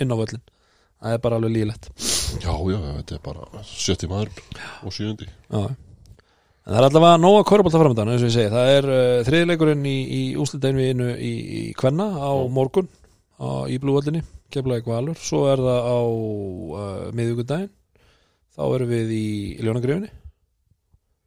[0.00, 1.90] inn á völlin það er bara alveg lílegt
[2.42, 4.32] Já, já, þetta er bara sjötti maður
[4.84, 5.62] og sjöndi Já.
[5.62, 9.86] en það er allavega nóga korfbólta framöndan eins og ég segi, það er uh, þriðleikurinn
[9.86, 12.88] í, í úslitaðinu í, í Kvenna á morgun
[13.38, 15.18] á, í blúvöllinni, keflaði valur.
[15.20, 17.72] Svo er það á uh, miðvíkudaginn
[18.56, 19.26] þá erum við í
[19.60, 20.10] Ljónagrifinni.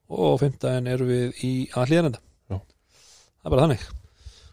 [0.10, 2.58] Og á fimmtaginn erum við í aðhlýðanenda Já.
[2.58, 3.88] það er bara þannig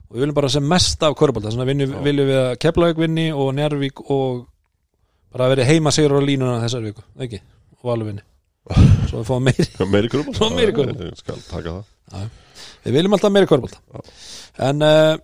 [0.06, 3.02] og við viljum bara sem mest af korfbólta þannig að viljum, viljum við að Keflavík
[3.02, 4.46] vinni og Njarvík og
[5.34, 7.42] bara verið heima sigur á línuna þessar viku, ekki?
[7.76, 8.24] og Valur vinni.
[9.10, 10.72] Svo við fáum meiri meiri
[12.10, 12.34] það.
[12.86, 13.80] Við viljum alltaf meiri körbólta
[14.62, 15.18] En uh,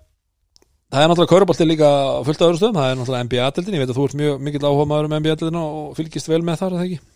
[0.92, 1.90] það er náttúrulega körbólti líka
[2.26, 4.66] fullt af öðrum stöðum, það er náttúrulega NBA-dildin ég veit að þú ert mjög mikill
[4.68, 7.11] áhuga maður um NBA-dildina og fylgist vel með þar, það ekki?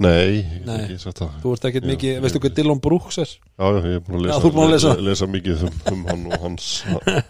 [0.00, 0.76] Nei, Nei.
[0.86, 3.32] ekki sagt það Þú ert ekkert Já, mikið, ég- veistu hvað Dylan Brooks er?
[3.60, 4.92] Já, já, ég er búin að lesa, Já, búin að lesa.
[5.10, 6.68] lesa mikið um, um hann og hans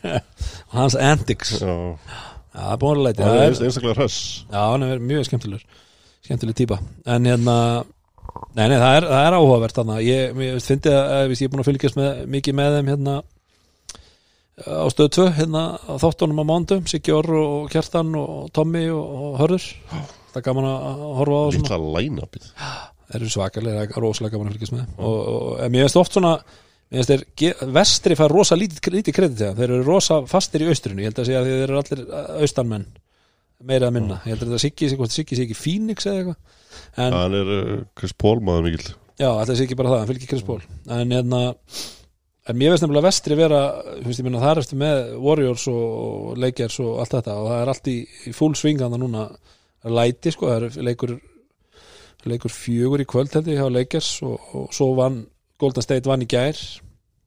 [0.76, 1.50] Hans antics.
[1.58, 4.18] Já, Já, það er búin að leiti hann það er einstaklega hress.
[4.52, 5.64] Já, hann er mjög skemmtilegur.
[6.28, 6.78] Skemmtileg típa.
[7.10, 7.56] En hérna,
[8.54, 11.52] nei, nei, það er, það er áhugavert þannig Ég, ég fyndi að, að ég er
[11.56, 13.18] búin að fylgjast með, mikið með þeim hérna
[14.60, 19.14] á stöð 2 hérna á þáttunum á mándum Siggi Orr og Kjartan og Tommy og,
[19.24, 19.64] og Hörður
[20.30, 22.48] það er gaman að horfa á Lítla lænapið
[23.10, 24.90] þeir eru svakalega, það er rosalega gaman að fylgjast með.
[25.02, 26.32] Og, og, mér finnst oft svona
[26.90, 31.02] finnst ge- vestri fær rosa lítið, lítið kredit þegar, þeir eru rosa fastir í austrinu.
[31.02, 32.04] Ég held að segja að þeir eru allir
[32.44, 32.86] austanmenn
[33.66, 36.58] meira að minna, ég held að hvort Siggi sé ekki Phoenix eða eitthvað.
[36.96, 38.94] Hann er uh, Chris Paul maður mikill.
[39.20, 40.60] Já, alltaf sé ekki bara það, hann fylgir Chris Paul.
[40.88, 41.40] En hérna
[42.50, 43.60] en mér veist nefnilega vestri vera
[44.00, 47.36] veist, ég minna það er eftir með Warriors og Lakers og allt þetta.
[47.36, 47.96] Og það er allt í,
[48.30, 49.26] í full swingana núna
[49.88, 51.16] læti sko, það er leikur
[52.28, 55.22] leikur fjögur í kvöld held ég hjá Lakers og, og svo vann
[55.60, 56.58] Golden State vann í gær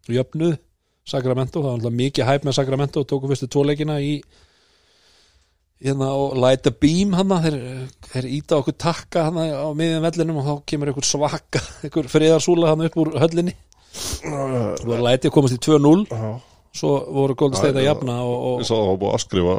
[0.08, 0.58] og jöfnuð
[1.04, 4.14] Sacramento, það var alltaf mikið hæp með Sacramento og tóku fyrstu tvo leikina í
[5.84, 7.58] hérna og light a beam hann þeir,
[8.14, 12.72] þeir íta okkur takka hann á miðjum vellinum og þá kemur einhver svaka einhver friðarsúla
[12.72, 13.58] hann upp úr höllinni.
[14.26, 16.08] Og var læti að komast í 2-0
[16.74, 19.58] svo voru Golden State að jafna og, Ég og, sá það var búið að skrifa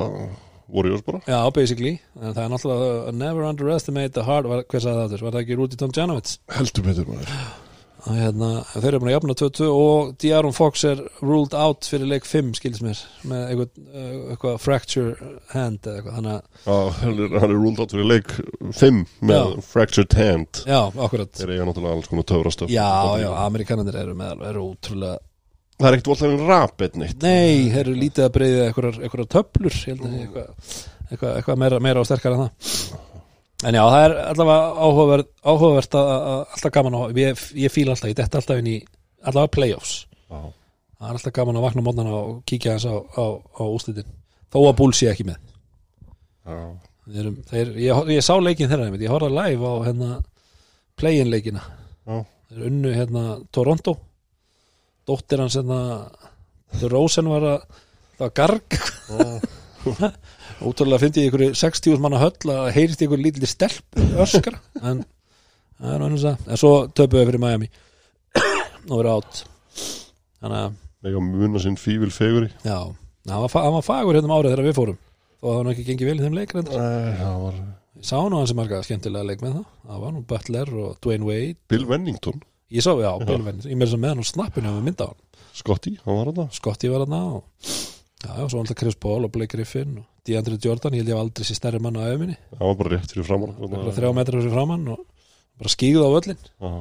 [0.68, 1.20] Warriors bara.
[1.28, 1.98] Já, basically.
[2.20, 5.44] En það er náttúrulega uh, never underestimate the hard hver sagði það þess, var það
[5.44, 6.38] ekki Rúti Tomjanovits?
[6.56, 7.36] Heldur betur maður.
[8.04, 12.10] Að hérna, þeir eru búin að jafna 2-2 og Diaron Fox er ruled out fyrir
[12.10, 12.98] leik 5 skildis mér
[13.30, 16.18] með eitthvað, uh, eitthvað fracture hand eða eitthvað.
[16.18, 18.34] Þannig að hann er, rúnd átt fyrir leik
[18.76, 19.64] 5 með Já.
[19.70, 20.60] fractured hand.
[20.68, 21.32] Já, akkurat.
[21.40, 22.90] Þeir eiga náttúrulega alls konar töfrastöf já,
[23.24, 25.16] já, amerikanandir eru með eru útrúlega
[25.75, 26.97] Það er ekkert voltaðin rap eitt.
[27.01, 28.99] Neitt nei, þeir eru lítið að breyða eitthvað,
[29.35, 30.77] töflur ég að eitthvað,
[31.11, 33.01] eitthvað, eitthvað meira, meira og sterkara en það.
[33.64, 37.95] En já, það er allavega áhugavert, áhugavert að, að alltaf gaman að ég, ég fíla
[37.97, 38.77] alltaf, ég detta alltaf inn í
[39.25, 39.95] allavega playoffs.
[40.31, 40.41] Já.
[41.01, 44.11] það er alltaf gaman að vakna mótnana og kíkja hans á, á, á úslitin
[44.55, 45.41] þó að búl sé ekki með.
[47.05, 50.11] Þeir, erum- þeir, ég, ég sá leikin þeirra ég horfði live á hérna,
[51.01, 51.64] play-in leikina.
[52.05, 53.97] Þeir unnu hérna Toronto
[55.09, 55.80] dóttir hans hérna
[56.90, 57.66] Rosen var að
[58.18, 58.78] það var garg
[60.64, 64.59] ótrúlega fyndi ég ykkur 60 manna höll að heyrist ykkur lítið stelp öskra.
[64.80, 65.02] En
[65.78, 67.70] það er annars að en svo töpuðu við fyrir Miami.
[68.88, 69.44] Og verið átt
[70.40, 72.78] þannig að Mega muna sinn fífil feguri já,
[73.28, 75.00] hann var, var fagur hérna um árið þegar við fórum.
[75.42, 76.80] Og það var nú ekki gengið vel í þeim leik reyndar.
[76.80, 77.59] Nei, það var
[78.00, 81.59] sá nú hans marga skemmtilega leik með það það var nú Butler og Dwayne Wade.
[81.68, 82.40] Bill Wennington
[82.72, 85.10] ég sá, já, Billvenn, ég með þess að með hann á snappinu og mynda á
[85.12, 85.20] hann,
[85.54, 87.44] Scotty, hann var hann Scotty var hann og
[88.24, 91.16] já, já, svo alltaf Chris Paul og Blake Griffin og DeAndre Jordan, ég held ég
[91.18, 94.14] hef aldrei sér stærri mann á öfuminni, Það var bara rétt fyrir framann bara þrjá
[94.16, 95.04] metrar fyrir framann og
[95.60, 96.72] bara skíguð á völlin Já,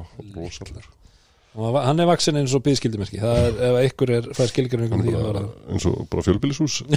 [1.54, 5.04] og hann var- er vaksin eins og byðskildumerki það er, ef einhver er, fær skilgjörningum
[5.04, 6.80] því að vera eins og bara fjölbýlishús.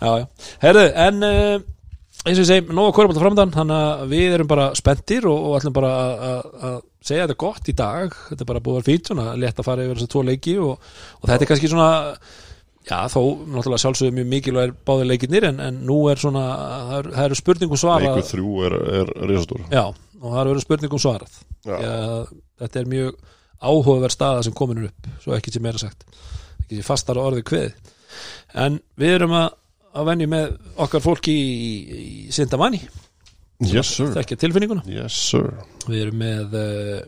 [0.00, 0.26] Já, já.
[0.62, 1.64] Herðu, en uh,
[2.26, 5.38] eins og ég segi, nóg að kvörbálta framdann þannig að við erum bara spenntir og,
[5.48, 5.92] og ætlum bara
[6.30, 8.12] að- segja þetta gott í dag.
[8.28, 10.56] Þetta er bara búið að vera fínt svona létt að fara yfir þessar tvo leiki
[10.60, 11.86] og, og þetta er kannski svona
[12.90, 16.42] já, þó náttúrulega sjálfsögum mjög mikilvæg báðir leikirnir en, en nú er svona
[16.90, 18.18] það eru, eru spurningum svarað.
[18.20, 19.64] Leikur þrjú er, er risastór.
[19.72, 19.84] Já,
[20.20, 21.38] og það eru spurningum svarað.
[21.64, 21.78] Já.
[22.60, 23.16] Þetta er mjög
[23.60, 26.04] áhugaverð staða sem komin er upp svo ekki sem meira sagt
[26.66, 27.90] ekki sem fastar orðið kveð
[28.60, 29.50] en við erum að,
[29.96, 30.50] að venju með
[30.86, 31.70] okkar fólki í,
[32.26, 32.80] í Sindamanni.
[33.60, 34.12] Yes sir.
[34.14, 34.84] þekkja tilfinninguna.
[34.88, 35.50] Yes sir.
[35.84, 37.00] Við erum með uh,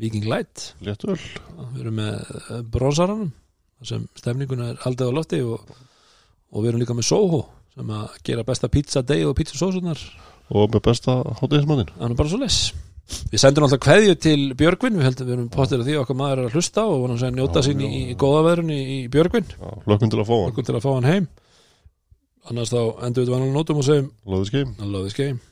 [0.00, 0.70] Viking Light.
[0.86, 3.32] Léttöl við erum með uh, Bronsaranum
[3.80, 5.72] þar sem stemninguna er aldrei á lofti og,
[6.52, 7.42] og við erum líka með Soho
[7.74, 9.98] sem að gera besta pizza day og pizza sósunar
[10.50, 12.62] Og með besta hátegismannin Það er bara svo les.
[13.30, 14.96] Við sendum alltaf kveðju til Björgvin.
[14.98, 17.36] Við heldum við erum pottir að því okkar maður er að hlusta og vonum að
[17.38, 19.46] njóta sín í, í góða veðrun í, í Björgvin.
[19.50, 20.66] Já, Lökkum til að fá hann.
[20.68, 21.26] Til að fá hann heim
[22.48, 25.49] annars þá endur við vanlega nótum og segjum Lóðis game